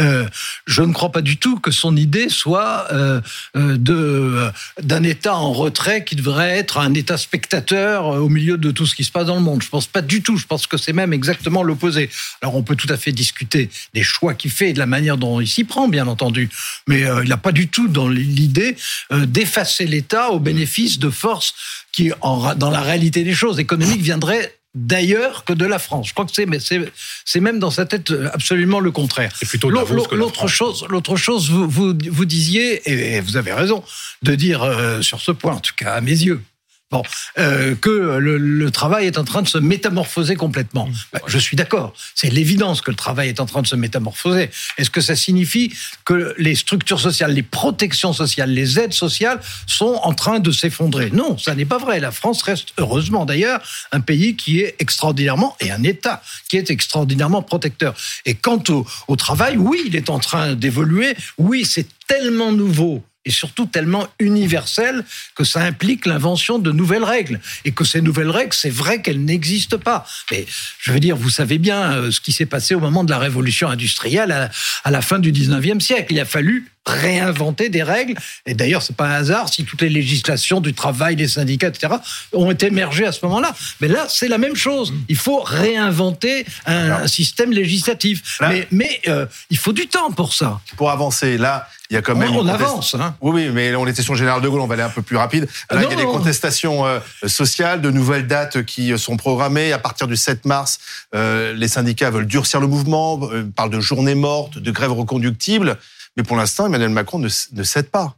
Euh, 0.00 0.26
je 0.66 0.82
ne 0.82 0.92
crois 0.92 1.12
pas 1.12 1.20
du 1.20 1.36
tout 1.36 1.58
que 1.58 1.70
son 1.70 1.96
idée 1.96 2.28
soit 2.28 2.86
euh, 2.92 3.20
euh 3.56 4.50
d'un 4.82 5.02
État 5.02 5.34
en 5.34 5.52
retrait 5.52 6.04
qui 6.04 6.16
devrait 6.16 6.58
être 6.58 6.78
un 6.78 6.94
État 6.94 7.18
spectateur 7.18 8.06
au 8.06 8.28
milieu 8.28 8.56
de 8.56 8.70
tout 8.70 8.86
ce 8.86 8.94
qui 8.94 9.04
se 9.04 9.12
passe 9.12 9.26
dans 9.26 9.36
le 9.36 9.42
monde. 9.42 9.62
Je 9.62 9.68
pense 9.68 9.86
pas 9.86 10.02
du 10.02 10.22
tout. 10.22 10.36
Je 10.36 10.46
pense 10.46 10.66
que 10.66 10.76
c'est 10.76 10.92
même 10.92 11.12
exactement 11.12 11.62
l'opposé. 11.62 12.10
Alors 12.42 12.56
on 12.56 12.62
peut 12.62 12.76
tout 12.76 12.88
à 12.90 12.96
fait 12.96 13.12
discuter 13.12 13.70
des 13.94 14.02
choix 14.02 14.34
qu'il 14.34 14.50
fait 14.50 14.70
et 14.70 14.72
de 14.72 14.78
la 14.78 14.86
manière 14.86 15.16
dont 15.16 15.40
il 15.40 15.48
s'y 15.48 15.64
prend, 15.64 15.88
bien 15.88 16.06
entendu, 16.06 16.48
mais 16.86 17.00
il 17.22 17.28
n'a 17.28 17.36
pas 17.36 17.52
du 17.52 17.68
tout 17.68 17.88
dans 17.88 18.08
l'idée 18.08 18.76
d'effacer 19.10 19.86
l'État 19.86 20.30
au 20.30 20.38
bénéfice 20.38 20.98
de 20.98 21.10
forces 21.10 21.54
qui, 21.92 22.12
dans 22.56 22.70
la 22.70 22.80
réalité 22.80 23.24
des 23.24 23.34
choses 23.34 23.58
économiques, 23.58 24.02
viendraient 24.02 24.59
d'ailleurs 24.74 25.44
que 25.44 25.52
de 25.52 25.64
la 25.64 25.78
France. 25.78 26.08
Je 26.08 26.12
crois 26.12 26.24
que 26.24 26.32
c'est, 26.32 26.46
mais 26.46 26.58
c'est, 26.60 27.40
même 27.40 27.58
dans 27.58 27.70
sa 27.70 27.86
tête 27.86 28.12
absolument 28.32 28.80
le 28.80 28.90
contraire. 28.90 29.34
C'est 29.36 29.48
plutôt 29.48 29.70
l'autre 29.70 30.46
chose. 30.46 30.86
L'autre 30.88 31.16
chose, 31.16 31.50
vous, 31.50 31.68
vous, 31.68 31.92
vous, 32.10 32.24
disiez, 32.24 32.88
et 32.88 33.20
vous 33.20 33.36
avez 33.36 33.52
raison 33.52 33.82
de 34.22 34.34
dire 34.34 34.62
euh, 34.62 35.02
sur 35.02 35.20
ce 35.20 35.32
point, 35.32 35.54
en 35.54 35.60
tout 35.60 35.74
cas 35.76 35.94
à 35.94 36.00
mes 36.00 36.10
yeux, 36.10 36.40
Bon, 36.90 37.04
euh, 37.38 37.76
que 37.76 38.18
le, 38.18 38.36
le, 38.36 38.70
travail 38.72 39.06
est 39.06 39.16
en 39.16 39.22
train 39.22 39.42
de 39.42 39.48
se 39.48 39.58
métamorphoser 39.58 40.34
complètement. 40.34 40.88
Bah, 41.12 41.20
je 41.28 41.38
suis 41.38 41.56
d'accord. 41.56 41.92
C'est 42.16 42.30
l'évidence 42.30 42.80
que 42.80 42.90
le 42.90 42.96
travail 42.96 43.28
est 43.28 43.38
en 43.38 43.46
train 43.46 43.62
de 43.62 43.66
se 43.68 43.76
métamorphoser. 43.76 44.50
Est-ce 44.76 44.90
que 44.90 45.00
ça 45.00 45.14
signifie 45.14 45.72
que 46.04 46.34
les 46.36 46.56
structures 46.56 46.98
sociales, 46.98 47.32
les 47.32 47.44
protections 47.44 48.12
sociales, 48.12 48.50
les 48.50 48.80
aides 48.80 48.92
sociales 48.92 49.40
sont 49.68 50.00
en 50.02 50.14
train 50.14 50.40
de 50.40 50.50
s'effondrer? 50.50 51.10
Non, 51.12 51.38
ça 51.38 51.54
n'est 51.54 51.64
pas 51.64 51.78
vrai. 51.78 52.00
La 52.00 52.10
France 52.10 52.42
reste, 52.42 52.70
heureusement 52.76 53.24
d'ailleurs, 53.24 53.60
un 53.92 54.00
pays 54.00 54.34
qui 54.34 54.58
est 54.58 54.74
extraordinairement, 54.80 55.56
et 55.60 55.70
un 55.70 55.84
État 55.84 56.20
qui 56.48 56.56
est 56.56 56.70
extraordinairement 56.70 57.42
protecteur. 57.42 57.94
Et 58.26 58.34
quant 58.34 58.62
au, 58.68 58.84
au 59.06 59.14
travail, 59.14 59.56
oui, 59.56 59.80
il 59.86 59.94
est 59.94 60.10
en 60.10 60.18
train 60.18 60.54
d'évoluer. 60.56 61.14
Oui, 61.38 61.64
c'est 61.64 61.86
tellement 62.08 62.50
nouveau 62.50 63.04
et 63.24 63.30
surtout 63.30 63.66
tellement 63.66 64.08
universel 64.18 65.04
que 65.34 65.44
ça 65.44 65.60
implique 65.60 66.06
l'invention 66.06 66.58
de 66.58 66.72
nouvelles 66.72 67.04
règles. 67.04 67.40
Et 67.64 67.72
que 67.72 67.84
ces 67.84 68.00
nouvelles 68.00 68.30
règles, 68.30 68.54
c'est 68.54 68.70
vrai 68.70 69.02
qu'elles 69.02 69.22
n'existent 69.22 69.78
pas. 69.78 70.06
Mais 70.30 70.46
je 70.78 70.92
veux 70.92 71.00
dire, 71.00 71.16
vous 71.16 71.30
savez 71.30 71.58
bien 71.58 71.92
euh, 71.92 72.10
ce 72.10 72.20
qui 72.20 72.32
s'est 72.32 72.46
passé 72.46 72.74
au 72.74 72.80
moment 72.80 73.04
de 73.04 73.10
la 73.10 73.18
révolution 73.18 73.68
industrielle 73.68 74.50
à, 74.84 74.90
la 74.90 75.02
fin 75.02 75.18
du 75.18 75.32
19e 75.32 75.80
siècle. 75.80 76.12
Il 76.12 76.20
a 76.20 76.24
fallu 76.24 76.70
réinventer 76.86 77.68
des 77.68 77.82
règles. 77.82 78.14
Et 78.46 78.54
d'ailleurs, 78.54 78.82
c'est 78.82 78.96
pas 78.96 79.06
un 79.06 79.12
hasard 79.12 79.48
si 79.48 79.64
toutes 79.64 79.82
les 79.82 79.88
législations 79.88 80.60
du 80.60 80.74
travail, 80.74 81.16
les 81.16 81.28
syndicats, 81.28 81.68
etc., 81.68 81.94
ont 82.32 82.50
été 82.50 82.66
émergées 82.66 83.06
à 83.06 83.12
ce 83.12 83.24
moment-là. 83.26 83.54
Mais 83.80 83.88
là, 83.88 84.06
c'est 84.08 84.28
la 84.28 84.38
même 84.38 84.56
chose. 84.56 84.92
Il 85.08 85.16
faut 85.16 85.40
réinventer 85.40 86.46
un, 86.66 87.06
système 87.06 87.52
législatif. 87.52 88.38
mais, 88.40 88.66
mais 88.70 89.00
euh, 89.08 89.26
il 89.50 89.58
faut 89.58 89.72
du 89.72 89.86
temps 89.86 90.10
pour 90.10 90.34
ça. 90.34 90.60
Pour 90.76 90.90
avancer, 90.90 91.38
là, 91.38 91.68
il 91.90 91.94
y 91.94 91.96
a 91.96 92.02
quand 92.02 92.14
même. 92.14 92.36
On, 92.36 92.46
avance. 92.46 92.94
Hein. 92.94 93.16
Oui, 93.20 93.32
oui, 93.34 93.50
mais 93.52 93.74
on 93.74 93.86
était 93.86 94.02
sur 94.02 94.14
Général 94.14 94.40
de 94.40 94.48
Gaulle, 94.48 94.60
on 94.60 94.68
va 94.68 94.74
aller 94.74 94.82
un 94.84 94.90
peu 94.90 95.02
plus 95.02 95.16
rapide. 95.16 95.48
Là, 95.70 95.82
il 95.82 95.90
y 95.90 95.92
a 95.92 95.96
des 95.96 96.04
contestations 96.04 96.86
euh, 96.86 97.00
sociales, 97.26 97.80
de 97.80 97.90
nouvelles 97.90 98.28
dates 98.28 98.62
qui 98.62 98.96
sont 98.96 99.16
programmées. 99.16 99.72
À 99.72 99.78
partir 99.78 100.06
du 100.06 100.16
7 100.16 100.44
mars, 100.44 100.78
euh, 101.16 101.52
les 101.52 101.66
syndicats 101.66 102.10
veulent 102.10 102.28
durcir 102.28 102.60
le 102.60 102.68
mouvement, 102.68 103.18
euh, 103.32 103.42
parlent 103.54 103.70
de 103.70 103.80
journées 103.80 104.14
mortes, 104.14 104.58
de 104.58 104.70
grèves 104.70 104.92
reconductibles. 104.92 105.78
Mais 106.20 106.24
pour 106.24 106.36
l'instant, 106.36 106.66
Emmanuel 106.66 106.90
Macron 106.90 107.18
ne, 107.18 107.30
ne 107.52 107.62
cède 107.62 107.88
pas. 107.88 108.14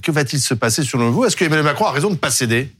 Que 0.00 0.12
va-t-il 0.12 0.40
se 0.40 0.54
passer 0.54 0.84
selon 0.84 1.10
vous? 1.10 1.24
Est-ce 1.24 1.34
que 1.34 1.44
Emmanuel 1.44 1.64
Macron 1.64 1.86
a 1.86 1.90
raison 1.90 2.06
de 2.06 2.12
ne 2.12 2.18
pas 2.18 2.30
céder? 2.30 2.70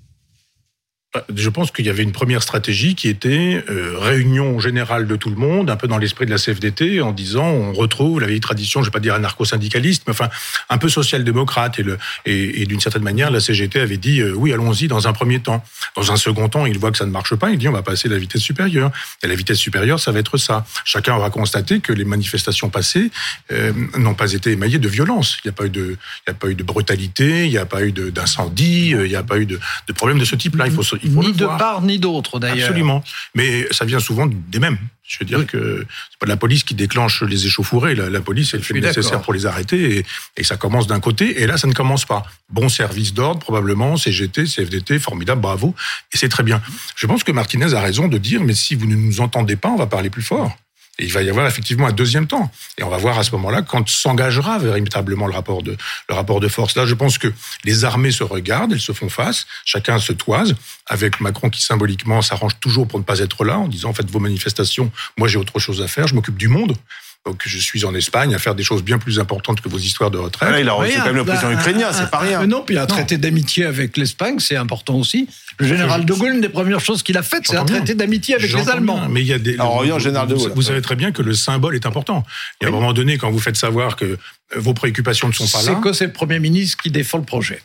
Je 1.34 1.48
pense 1.50 1.70
qu'il 1.70 1.84
y 1.84 1.90
avait 1.90 2.02
une 2.02 2.12
première 2.12 2.42
stratégie 2.42 2.94
qui 2.94 3.08
était 3.08 3.62
euh, 3.68 3.98
réunion 3.98 4.58
générale 4.60 5.06
de 5.06 5.16
tout 5.16 5.28
le 5.28 5.36
monde, 5.36 5.68
un 5.68 5.76
peu 5.76 5.86
dans 5.86 5.98
l'esprit 5.98 6.24
de 6.24 6.30
la 6.30 6.38
CFDT, 6.38 7.02
en 7.02 7.12
disant 7.12 7.44
on 7.44 7.72
retrouve 7.72 8.20
la 8.20 8.26
vieille 8.26 8.40
tradition, 8.40 8.80
je 8.80 8.86
ne 8.86 8.90
vais 8.90 8.92
pas 8.92 9.00
dire 9.00 9.14
anarcho-syndicaliste, 9.14 10.04
mais 10.06 10.12
enfin 10.12 10.30
un 10.70 10.78
peu 10.78 10.88
social-démocrate. 10.88 11.78
Et, 11.78 11.82
le, 11.82 11.98
et, 12.24 12.64
d'une 12.64 12.80
certaine 12.80 13.02
manière, 13.02 13.30
la 13.30 13.40
CGT 13.40 13.80
avait 13.80 13.98
dit 13.98 14.20
euh, 14.20 14.32
oui, 14.32 14.52
allons-y 14.54 14.88
dans 14.88 15.06
un 15.06 15.12
premier 15.12 15.40
temps. 15.40 15.62
Dans 15.96 16.12
un 16.12 16.16
second 16.16 16.48
temps, 16.48 16.64
il 16.64 16.78
voit 16.78 16.90
que 16.90 16.98
ça 16.98 17.04
ne 17.04 17.10
marche 17.10 17.34
pas, 17.34 17.50
il 17.50 17.58
dit 17.58 17.68
on 17.68 17.72
va 17.72 17.82
passer 17.82 18.08
à 18.08 18.12
la 18.12 18.18
vitesse 18.18 18.40
supérieure. 18.40 18.90
Et 19.22 19.26
la 19.26 19.34
vitesse 19.34 19.58
supérieure, 19.58 20.00
ça 20.00 20.12
va 20.12 20.18
être 20.18 20.38
ça. 20.38 20.64
Chacun 20.86 21.14
aura 21.14 21.28
constaté 21.28 21.80
que 21.80 21.92
les 21.92 22.06
manifestations 22.06 22.70
passées 22.70 23.10
euh, 23.50 23.72
n'ont 23.98 24.14
pas 24.14 24.32
été 24.32 24.52
émaillées 24.52 24.78
de 24.78 24.88
violence. 24.88 25.36
Il 25.44 25.48
n'y 25.48 25.50
a 25.50 25.54
pas 25.54 25.66
eu 25.66 25.70
de, 25.70 25.98
a 26.26 26.32
pas 26.32 26.48
eu 26.48 26.54
de 26.54 26.62
brutalité, 26.62 27.44
il 27.44 27.50
n'y 27.50 27.58
a 27.58 27.66
pas 27.66 27.82
eu 27.82 27.92
d'incendie, 27.92 28.90
il 28.90 29.08
n'y 29.08 29.14
a 29.14 29.22
pas 29.22 29.38
eu 29.38 29.44
de, 29.44 29.60
de 29.88 29.92
problème 29.92 30.18
de 30.18 30.24
ce 30.24 30.36
type-là. 30.36 30.68
Ni 31.04 31.32
de 31.32 31.46
part 31.46 31.82
ni 31.82 31.98
d'autre, 31.98 32.38
d'ailleurs. 32.38 32.68
Absolument. 32.68 33.02
Mais 33.34 33.66
ça 33.70 33.84
vient 33.84 34.00
souvent 34.00 34.26
des 34.26 34.58
mêmes. 34.58 34.78
Je 35.06 35.18
veux 35.18 35.26
dire 35.26 35.46
que 35.46 35.84
c'est 36.10 36.18
pas 36.18 36.26
la 36.26 36.36
police 36.38 36.64
qui 36.64 36.74
déclenche 36.74 37.22
les 37.22 37.46
échauffourées. 37.46 37.94
La, 37.94 38.20
police, 38.20 38.54
elle 38.54 38.62
fait 38.62 38.72
le 38.72 38.80
nécessaire 38.80 39.20
pour 39.20 39.34
les 39.34 39.44
arrêter 39.44 39.98
et, 39.98 40.06
et 40.38 40.44
ça 40.44 40.56
commence 40.56 40.86
d'un 40.86 41.00
côté. 41.00 41.42
Et 41.42 41.46
là, 41.46 41.58
ça 41.58 41.66
ne 41.66 41.74
commence 41.74 42.06
pas. 42.06 42.24
Bon 42.48 42.68
service 42.68 43.12
d'ordre, 43.12 43.40
probablement, 43.40 43.96
CGT, 43.96 44.44
CFDT, 44.44 44.98
formidable, 44.98 45.40
bravo. 45.42 45.74
Et 46.14 46.16
c'est 46.16 46.30
très 46.30 46.44
bien. 46.44 46.62
Je 46.96 47.06
pense 47.06 47.24
que 47.24 47.32
Martinez 47.32 47.74
a 47.74 47.80
raison 47.80 48.08
de 48.08 48.16
dire, 48.16 48.42
mais 48.42 48.54
si 48.54 48.74
vous 48.74 48.86
ne 48.86 48.94
nous 48.94 49.20
entendez 49.20 49.56
pas, 49.56 49.68
on 49.68 49.76
va 49.76 49.86
parler 49.86 50.08
plus 50.08 50.22
fort. 50.22 50.56
Et 50.98 51.04
il 51.04 51.12
va 51.12 51.22
y 51.22 51.30
avoir 51.30 51.46
effectivement 51.46 51.86
un 51.86 51.92
deuxième 51.92 52.26
temps. 52.26 52.50
Et 52.76 52.82
on 52.82 52.90
va 52.90 52.98
voir 52.98 53.18
à 53.18 53.24
ce 53.24 53.30
moment-là 53.32 53.62
quand 53.62 53.88
s'engagera 53.88 54.58
véritablement 54.58 55.26
le 55.26 55.32
rapport 55.32 55.62
de, 55.62 55.76
le 56.08 56.14
rapport 56.14 56.38
de 56.38 56.48
force. 56.48 56.76
Là, 56.76 56.84
je 56.84 56.94
pense 56.94 57.16
que 57.16 57.32
les 57.64 57.84
armées 57.84 58.10
se 58.10 58.22
regardent, 58.22 58.72
elles 58.72 58.80
se 58.80 58.92
font 58.92 59.08
face, 59.08 59.46
chacun 59.64 59.98
se 59.98 60.12
toise, 60.12 60.54
avec 60.86 61.20
Macron 61.20 61.48
qui 61.48 61.62
symboliquement 61.62 62.20
s'arrange 62.20 62.58
toujours 62.60 62.86
pour 62.86 62.98
ne 62.98 63.04
pas 63.04 63.20
être 63.20 63.44
là, 63.44 63.58
en 63.58 63.68
disant, 63.68 63.90
en 63.90 64.06
vos 64.10 64.20
manifestations, 64.20 64.92
moi 65.16 65.28
j'ai 65.28 65.38
autre 65.38 65.58
chose 65.58 65.80
à 65.80 65.88
faire, 65.88 66.06
je 66.08 66.14
m'occupe 66.14 66.36
du 66.36 66.48
monde. 66.48 66.76
Donc 67.24 67.42
je 67.44 67.58
suis 67.58 67.84
en 67.84 67.94
Espagne 67.94 68.34
à 68.34 68.38
faire 68.38 68.56
des 68.56 68.64
choses 68.64 68.82
bien 68.82 68.98
plus 68.98 69.20
importantes 69.20 69.60
que 69.60 69.68
vos 69.68 69.78
histoires 69.78 70.10
de 70.10 70.18
retraite. 70.18 70.48
Ah, 70.52 70.60
il 70.60 70.68
a 70.68 70.72
reçu 70.72 70.98
quand 70.98 71.06
même 71.06 71.16
le 71.16 71.24
président 71.24 71.48
bah, 71.48 71.54
ukrainien, 71.54 71.92
c'est 71.92 72.10
pas 72.10 72.18
rien. 72.18 72.44
non, 72.48 72.64
puis 72.64 72.76
un 72.76 72.86
traité 72.86 73.16
d'amitié 73.16 73.64
avec 73.64 73.96
l'Espagne, 73.96 74.40
c'est 74.40 74.56
important 74.56 74.96
aussi. 74.96 75.28
Le 75.58 75.66
général 75.66 76.04
de 76.04 76.12
Gaulle, 76.12 76.34
une 76.34 76.40
des 76.40 76.48
premières 76.48 76.80
choses 76.80 77.04
qu'il 77.04 77.16
a 77.16 77.22
faites, 77.22 77.46
c'est 77.46 77.56
un 77.56 77.64
traité 77.64 77.94
d'amitié 77.94 78.34
avec 78.34 78.52
les 78.52 78.68
Allemands. 78.68 79.08
mais 79.08 79.20
il 79.20 79.26
y 79.28 79.32
a 79.32 79.38
des. 79.38 79.54
Alors, 79.54 80.00
général 80.00 80.26
de 80.26 80.34
Gaulle. 80.34 80.52
Vous, 80.54 80.62
savez 80.62 80.82
très 80.82 80.96
bien 80.96 81.12
que 81.12 81.22
le 81.22 81.34
symbole 81.34 81.76
est 81.76 81.86
important. 81.86 82.24
Il 82.60 82.64
y 82.64 82.66
a 82.66 82.68
un 82.70 82.72
moment 82.72 82.92
donné, 82.92 83.18
quand 83.18 83.30
vous 83.30 83.38
faites 83.38 83.56
savoir 83.56 83.96
que 83.96 84.18
vos 84.56 84.74
préoccupations 84.74 85.28
ne 85.28 85.32
sont 85.32 85.46
pas 85.46 85.64
là. 85.64 85.74
C'est 85.76 85.80
que 85.80 85.92
c'est 85.92 86.06
le 86.06 86.12
Premier 86.12 86.40
ministre 86.40 86.82
qui 86.82 86.90
défend 86.90 87.18
le 87.18 87.24
projet. 87.24 87.62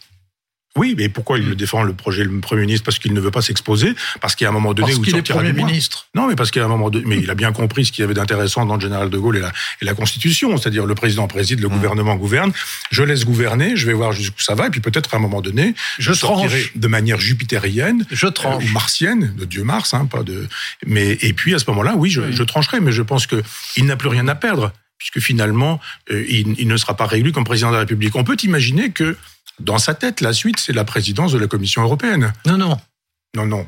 Oui, 0.77 0.95
mais 0.97 1.09
pourquoi 1.09 1.37
il 1.37 1.49
le 1.49 1.55
défend 1.55 1.83
le 1.83 1.93
projet 1.93 2.23
le 2.23 2.39
Premier 2.39 2.61
ministre? 2.61 2.85
Parce 2.85 2.99
qu'il 2.99 3.13
ne 3.13 3.19
veut 3.19 3.31
pas 3.31 3.41
s'exposer, 3.41 3.95
parce 4.21 4.35
qu'il 4.35 4.45
y 4.45 4.47
a 4.47 4.49
un 4.49 4.53
moment 4.53 4.73
donné 4.73 4.89
parce 4.89 4.99
où 4.99 5.03
il 5.05 5.15
est 5.15 5.21
Premier 5.21 5.53
ministre. 5.53 6.07
Non, 6.15 6.27
mais 6.27 6.35
parce 6.35 6.51
qu'il 6.51 6.59
y 6.59 6.63
a 6.63 6.65
un 6.65 6.69
moment 6.69 6.89
donné, 6.89 7.05
mais 7.07 7.17
il 7.17 7.29
a 7.29 7.35
bien 7.35 7.51
compris 7.51 7.85
ce 7.85 7.91
qu'il 7.91 8.03
y 8.03 8.05
avait 8.05 8.13
d'intéressant 8.13 8.65
dans 8.65 8.75
le 8.75 8.81
général 8.81 9.09
de 9.09 9.17
Gaulle 9.17 9.37
et 9.37 9.41
la, 9.41 9.51
et 9.81 9.85
la 9.85 9.93
Constitution, 9.93 10.55
c'est-à-dire 10.57 10.85
le 10.85 10.95
président 10.95 11.27
préside, 11.27 11.59
le 11.59 11.67
mmh. 11.67 11.71
gouvernement 11.71 12.15
gouverne. 12.15 12.51
Je 12.91 13.03
laisse 13.03 13.25
gouverner, 13.25 13.75
je 13.75 13.85
vais 13.85 13.93
voir 13.93 14.11
jusqu'où 14.11 14.41
ça 14.41 14.55
va, 14.55 14.67
et 14.67 14.69
puis 14.69 14.79
peut-être 14.81 15.13
à 15.13 15.17
un 15.17 15.19
moment 15.19 15.41
donné, 15.41 15.73
je, 15.99 16.13
sortirai 16.13 16.63
de 16.75 16.87
manière 16.87 17.19
jupitérienne, 17.19 18.05
je 18.11 18.27
tranche. 18.27 18.63
Euh, 18.63 18.67
ou 18.67 18.71
martienne, 18.71 19.33
de 19.37 19.45
Dieu 19.45 19.63
Mars, 19.63 19.93
hein, 19.93 20.05
pas 20.05 20.23
de. 20.23 20.47
Mais 20.85 21.17
et 21.21 21.33
puis 21.33 21.53
à 21.53 21.59
ce 21.59 21.65
moment-là, 21.69 21.95
oui, 21.95 22.09
je, 22.09 22.31
je 22.31 22.43
trancherai, 22.43 22.79
mais 22.79 22.91
je 22.91 23.01
pense 23.01 23.27
que 23.27 23.41
il 23.75 23.85
n'a 23.85 23.95
plus 23.95 24.09
rien 24.09 24.27
à 24.27 24.35
perdre 24.35 24.71
puisque 24.97 25.19
finalement, 25.19 25.79
euh, 26.11 26.25
il, 26.27 26.55
il, 26.59 26.67
ne 26.67 26.75
sera 26.75 26.95
pas 26.95 27.05
réélu 27.05 27.31
comme 27.31 27.43
président 27.43 27.69
de 27.69 27.73
la 27.73 27.81
République. 27.81 28.15
On 28.15 28.23
peut 28.23 28.37
imaginer 28.43 28.89
que 28.89 29.15
dans 29.59 29.77
sa 29.77 29.93
tête, 29.93 30.21
la 30.21 30.33
suite, 30.33 30.59
c'est 30.59 30.73
la 30.73 30.83
présidence 30.83 31.31
de 31.31 31.39
la 31.39 31.47
Commission 31.47 31.81
européenne. 31.81 32.33
Non, 32.45 32.57
non. 32.57 32.77
Non, 33.35 33.45
non. 33.45 33.67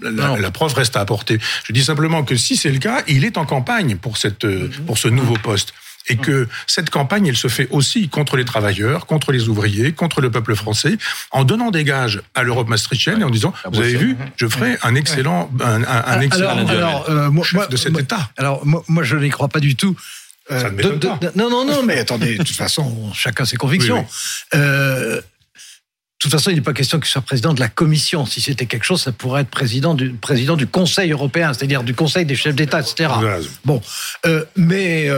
La, 0.00 0.50
preuve 0.50 0.74
reste 0.74 0.96
à 0.96 1.00
apporter. 1.00 1.38
Je 1.64 1.72
dis 1.72 1.84
simplement 1.84 2.22
que 2.24 2.36
si 2.36 2.56
c'est 2.56 2.70
le 2.70 2.78
cas, 2.78 3.02
il 3.08 3.24
est 3.24 3.36
en 3.36 3.44
campagne 3.44 3.96
pour, 3.96 4.16
cette, 4.16 4.44
mhm. 4.44 4.70
pour 4.86 4.98
ce 4.98 5.08
nouveau 5.08 5.34
poste. 5.34 5.74
Et 6.08 6.16
que 6.16 6.48
cette 6.66 6.90
campagne, 6.90 7.28
elle 7.28 7.36
se 7.36 7.46
fait 7.46 7.68
aussi 7.70 8.08
contre 8.08 8.36
les 8.36 8.44
travailleurs, 8.44 9.06
contre 9.06 9.30
les 9.30 9.48
ouvriers, 9.48 9.92
contre 9.92 10.20
le 10.20 10.32
peuple 10.32 10.56
français, 10.56 10.98
en 11.30 11.44
donnant 11.44 11.70
des 11.70 11.84
gages 11.84 12.20
à 12.34 12.42
l'Europe 12.42 12.68
maastrichtienne 12.68 13.20
et 13.20 13.24
en 13.24 13.30
disant, 13.30 13.52
vous 13.70 13.78
avez 13.78 13.94
vu, 13.94 14.16
je 14.34 14.48
ferai 14.48 14.76
un 14.82 14.96
excellent, 14.96 15.48
un, 15.60 15.84
un 15.84 16.20
excellent 16.20 16.66
alors, 16.66 17.08
euh, 17.08 17.42
chef 17.44 17.68
de 17.68 17.76
cet 17.76 17.96
État. 17.96 18.30
Alors, 18.36 18.66
moi, 18.66 18.82
moi 18.88 19.04
je 19.04 19.16
n'y 19.16 19.30
crois 19.30 19.46
pas 19.46 19.60
du 19.60 19.76
tout. 19.76 19.96
Euh, 20.50 20.70
non, 21.36 21.50
non, 21.50 21.64
non, 21.64 21.82
mais 21.82 21.98
attendez, 21.98 22.36
de 22.36 22.42
toute 22.42 22.56
façon, 22.56 23.12
chacun 23.12 23.44
ses 23.44 23.56
convictions. 23.56 24.06
Euh, 24.54 25.16
de 25.16 25.22
toute 26.18 26.32
façon, 26.32 26.50
il 26.50 26.54
n'est 26.54 26.62
pas 26.62 26.72
question 26.72 27.00
qu'il 27.00 27.08
soit 27.08 27.22
président 27.22 27.52
de 27.52 27.60
la 27.60 27.68
Commission. 27.68 28.26
Si 28.26 28.40
c'était 28.40 28.66
quelque 28.66 28.84
chose, 28.84 29.02
ça 29.02 29.12
pourrait 29.12 29.42
être 29.42 29.50
président 29.50 29.94
du, 29.94 30.10
président 30.10 30.56
du 30.56 30.66
Conseil 30.66 31.10
européen, 31.10 31.52
c'est-à-dire 31.52 31.82
du 31.82 31.94
Conseil 31.94 32.26
des 32.26 32.36
chefs 32.36 32.54
d'État, 32.54 32.80
etc. 32.80 33.12
Bon, 33.64 33.80
euh, 34.26 34.44
mais 34.56 35.08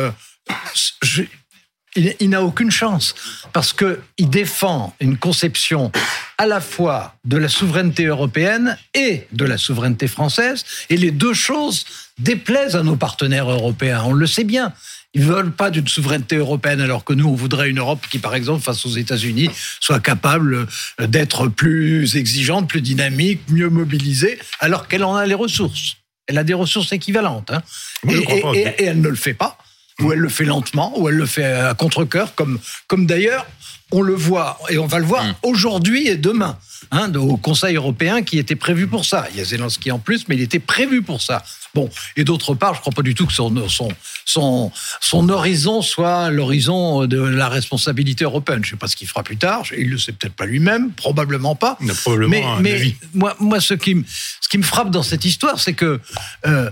il, 1.97 2.15
il 2.21 2.31
n'a 2.31 2.43
aucune 2.43 2.71
chance 2.71 3.15
parce 3.53 3.73
qu'il 3.73 4.31
défend 4.31 4.95
une 5.01 5.17
conception 5.17 5.93
à 6.39 6.47
la 6.47 6.61
fois 6.61 7.15
de 7.25 7.37
la 7.37 7.49
souveraineté 7.49 8.07
européenne 8.07 8.77
et 8.95 9.27
de 9.33 9.45
la 9.45 9.59
souveraineté 9.59 10.09
française, 10.09 10.65
et 10.91 10.97
les 10.97 11.11
deux 11.11 11.35
choses 11.35 11.85
déplaisent 12.19 12.77
à 12.77 12.83
nos 12.83 12.97
partenaires 12.97 13.51
européens. 13.51 14.03
On 14.05 14.13
le 14.13 14.27
sait 14.27 14.45
bien. 14.45 14.73
Ils 15.15 15.21
ne 15.21 15.27
veulent 15.27 15.53
pas 15.53 15.71
d'une 15.71 15.87
souveraineté 15.87 16.37
européenne, 16.37 16.81
alors 16.81 17.05
que 17.05 17.13
nous, 17.13 17.29
on 17.29 17.35
voudrait 17.35 17.71
une 17.71 17.79
Europe 17.79 18.05
qui, 18.11 18.19
par 18.19 18.35
exemple, 18.35 18.63
face 18.63 18.85
aux 18.85 18.91
États-Unis, 18.91 19.49
soit 19.81 20.01
capable 20.01 20.67
euh, 21.01 21.07
d'être 21.07 21.49
plus 21.49 22.17
exigeante, 22.17 22.69
plus 22.69 22.81
dynamique, 22.81 23.41
mieux 23.49 23.71
mobilisée, 23.71 24.39
alors 24.59 24.89
qu'elle 24.89 25.05
en 25.05 25.15
a 25.15 25.25
les 25.25 25.35
ressources. 25.35 25.97
Elle 26.27 26.39
a 26.39 26.45
des 26.45 26.55
ressources 26.55 26.93
équivalentes. 26.93 27.51
Hein. 27.51 27.63
et, 28.09 28.75
elle 28.79 29.01
ne 29.01 29.09
le 29.09 29.17
fait 29.17 29.35
pas, 29.35 29.57
ou 30.01 30.13
elle 30.13 30.19
le 30.19 30.29
fait 30.29 30.45
lentement, 30.45 30.99
ou 30.99 31.09
elle 31.09 31.17
le 31.17 31.27
fait 31.27 31.45
à 31.45 31.75
contre-coeur, 31.75 32.35
comme, 32.35 32.59
comme 32.89 33.07
d'ailleurs 33.07 33.47
on 33.93 34.03
le 34.03 34.15
voit, 34.15 34.59
et 34.71 34.79
on 34.79 34.87
va 34.87 34.99
le 34.99 35.05
voir 35.05 35.25
mm. 35.25 35.35
aujourd'hui 35.45 36.09
et 36.09 36.17
demain, 36.17 36.59
hein, 36.91 37.15
au 37.15 37.37
Conseil 37.37 37.77
européen 37.77 38.23
qui 38.23 38.39
était 38.39 38.57
prévu 38.57 38.89
pour 38.89 39.05
ça. 39.05 39.29
Il 39.33 39.39
y 39.39 39.41
a 39.41 39.45
Zelensky 39.45 39.93
en 39.93 40.01
plus, 40.01 40.27
mais 40.29 40.35
il 40.35 40.43
était 40.43 40.59
prévu 40.59 41.03
pour 41.03 41.23
ça. 41.23 41.45
Bon, 41.75 41.91
et 42.17 42.25
d'autre 42.25 42.55
part, 42.55 42.75
je 42.75 42.79
ne 42.79 42.83
crois 42.83 42.93
pas 42.93 43.03
du 43.03 43.15
tout 43.15 43.27
que 43.27 43.33
son, 43.33 43.69
son, 43.69 43.89
son, 44.25 44.71
son 45.01 45.29
horizon 45.29 45.83
soit 45.83 46.31
l'horizon 46.31 47.07
de 47.07 47.21
la 47.21 47.49
responsabilité 47.49 48.25
européenne. 48.25 48.61
Je 48.63 48.69
ne 48.69 48.71
sais 48.73 48.79
pas 48.79 48.87
ce 48.87 48.97
qu'il 48.97 49.09
fera 49.09 49.23
plus 49.23 49.37
tard, 49.37 49.65
il 49.77 49.87
ne 49.87 49.93
le 49.93 49.99
sait 49.99 50.13
peut-être 50.13 50.35
pas 50.35 50.47
lui-même, 50.47 50.93
probablement 50.93 51.57
pas. 51.57 51.77
Il 51.81 51.91
a 51.91 51.95
probablement 51.95 52.59
mais, 52.59 52.79
mais 52.79 52.97
moi, 53.13 53.37
moi 53.41 53.61
ce, 53.61 53.75
qui, 53.75 54.05
ce 54.41 54.49
qui 54.49 54.59
me 54.59 54.63
frappe 54.63 54.91
dans 54.91 55.03
cette 55.03 55.25
histoire, 55.25 55.59
c'est 55.59 55.75
que 55.75 56.01
euh, 56.47 56.71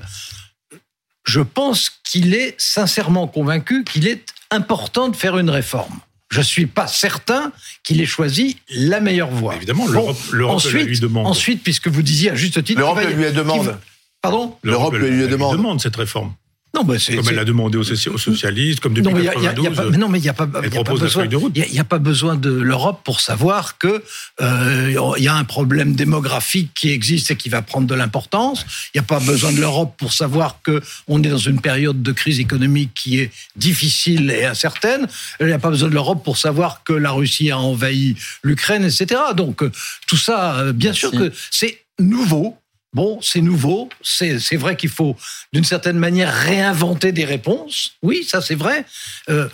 je 1.24 1.40
pense 1.40 1.90
qu'il 2.04 2.34
est 2.34 2.54
sincèrement 2.58 3.26
convaincu 3.26 3.84
qu'il 3.84 4.06
est 4.06 4.24
important 4.50 5.08
de 5.08 5.16
faire 5.16 5.38
une 5.38 5.50
réforme 5.50 6.00
je 6.32 6.38
ne 6.38 6.44
suis 6.44 6.66
pas 6.66 6.86
certain 6.86 7.52
qu'il 7.84 8.00
ait 8.00 8.06
choisi 8.06 8.56
la 8.70 9.00
meilleure 9.00 9.30
voie. 9.30 9.54
Évidemment, 9.54 9.86
l'Europe 9.86 10.64
lui 10.72 10.98
demande. 10.98 11.26
Ensuite, 11.26 11.62
puisque 11.62 11.88
vous 11.88 12.00
disiez 12.00 12.30
à 12.30 12.34
juste 12.34 12.64
titre... 12.64 12.80
L'Europe 12.80 13.00
lui 13.14 13.30
demande. 13.32 13.78
Pardon 14.22 14.56
L'Europe 14.62 14.94
lui 14.94 15.26
demande 15.28 15.80
cette 15.80 15.96
réforme. 15.96 16.34
Non, 16.74 16.84
bah 16.84 16.94
comme 17.06 17.28
elle 17.28 17.34
l'a 17.34 17.44
demandé 17.44 17.76
aux, 17.76 17.84
socialistes, 17.84 18.80
comme 18.80 18.94
depuis 18.94 19.12
1992. 19.12 19.98
non, 19.98 20.08
mais 20.08 20.18
il 20.18 20.22
n'y 20.22 20.30
a 20.30 20.32
pas, 20.32 20.48
elle 20.62 20.70
propose 20.70 21.02
la 21.02 21.08
feuille 21.10 21.28
de 21.28 21.36
route. 21.36 21.52
Il 21.54 21.70
n'y 21.70 21.78
a, 21.78 21.84
pas 21.84 21.98
besoin 21.98 22.34
de 22.34 22.50
l'Europe 22.50 23.02
pour 23.04 23.20
savoir 23.20 23.76
que 23.76 24.02
euh, 24.40 25.12
y 25.18 25.28
a 25.28 25.34
un 25.34 25.44
problème 25.44 25.94
démographique 25.94 26.70
qui 26.74 26.88
existe 26.90 27.30
et 27.30 27.36
qui 27.36 27.50
va 27.50 27.60
prendre 27.60 27.86
de 27.86 27.94
l'importance. 27.94 28.64
Il 28.94 28.98
n'y 28.98 29.00
a 29.00 29.06
pas 29.06 29.20
besoin 29.20 29.52
de 29.52 29.60
l'Europe 29.60 29.96
pour 29.98 30.14
savoir 30.14 30.62
que 30.62 30.80
on 31.08 31.22
est 31.22 31.28
dans 31.28 31.36
une 31.36 31.60
période 31.60 32.02
de 32.02 32.12
crise 32.12 32.40
économique 32.40 32.92
qui 32.94 33.20
est 33.20 33.30
difficile 33.56 34.30
et 34.30 34.46
incertaine. 34.46 35.06
Il 35.40 35.46
n'y 35.48 35.52
a 35.52 35.58
pas 35.58 35.70
besoin 35.70 35.90
de 35.90 35.94
l'Europe 35.94 36.24
pour 36.24 36.38
savoir 36.38 36.84
que 36.84 36.94
la 36.94 37.10
Russie 37.10 37.50
a 37.50 37.58
envahi 37.58 38.16
l'Ukraine, 38.42 38.84
etc. 38.84 39.20
Donc 39.36 39.62
euh, 39.62 39.70
tout 40.06 40.16
ça, 40.16 40.58
euh, 40.58 40.72
bien 40.72 40.94
sûr 40.94 41.10
que 41.10 41.30
c'est 41.50 41.82
nouveau 41.98 42.56
Bon, 42.94 43.18
c'est 43.22 43.40
nouveau, 43.40 43.88
c'est 44.02 44.56
vrai 44.56 44.76
qu'il 44.76 44.90
faut 44.90 45.16
d'une 45.54 45.64
certaine 45.64 45.98
manière 45.98 46.30
réinventer 46.30 47.10
des 47.12 47.24
réponses. 47.24 47.92
Oui, 48.02 48.22
ça 48.22 48.42
c'est 48.42 48.54
vrai. 48.54 48.84
Euh, 49.30 49.48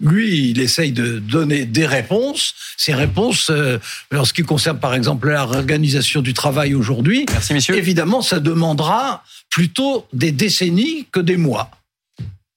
lui, 0.00 0.50
il 0.50 0.60
essaye 0.60 0.92
de 0.92 1.18
donner 1.18 1.64
des 1.64 1.86
réponses. 1.86 2.54
Ces 2.76 2.94
réponses, 2.94 3.50
euh, 3.50 3.78
en 4.14 4.24
ce 4.24 4.32
qui 4.32 4.42
concerne 4.42 4.78
par 4.78 4.94
exemple 4.94 5.30
la 5.30 5.44
réorganisation 5.44 6.22
du 6.22 6.32
travail 6.32 6.74
aujourd'hui, 6.74 7.26
évidemment, 7.70 8.22
ça 8.22 8.38
demandera 8.38 9.24
plutôt 9.48 10.06
des 10.12 10.30
décennies 10.30 11.06
que 11.10 11.20
des 11.20 11.36
mois. 11.36 11.70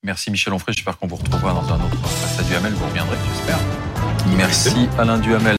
Merci 0.03 0.29
Michel 0.29 0.53
Onfray, 0.53 0.75
j'espère 0.75 0.97
qu'on 0.97 1.07
vous 1.07 1.15
retrouvera 1.15 1.53
dans 1.53 1.73
un 1.73 1.77
autre 1.77 1.97
face 2.07 2.39
à 2.39 2.43
Duhamel, 2.43 2.73
vous 2.73 2.85
reviendrez, 2.85 3.17
j'espère. 3.33 3.59
Merci 4.37 4.87
Alain 4.99 5.17
Duhamel. 5.17 5.51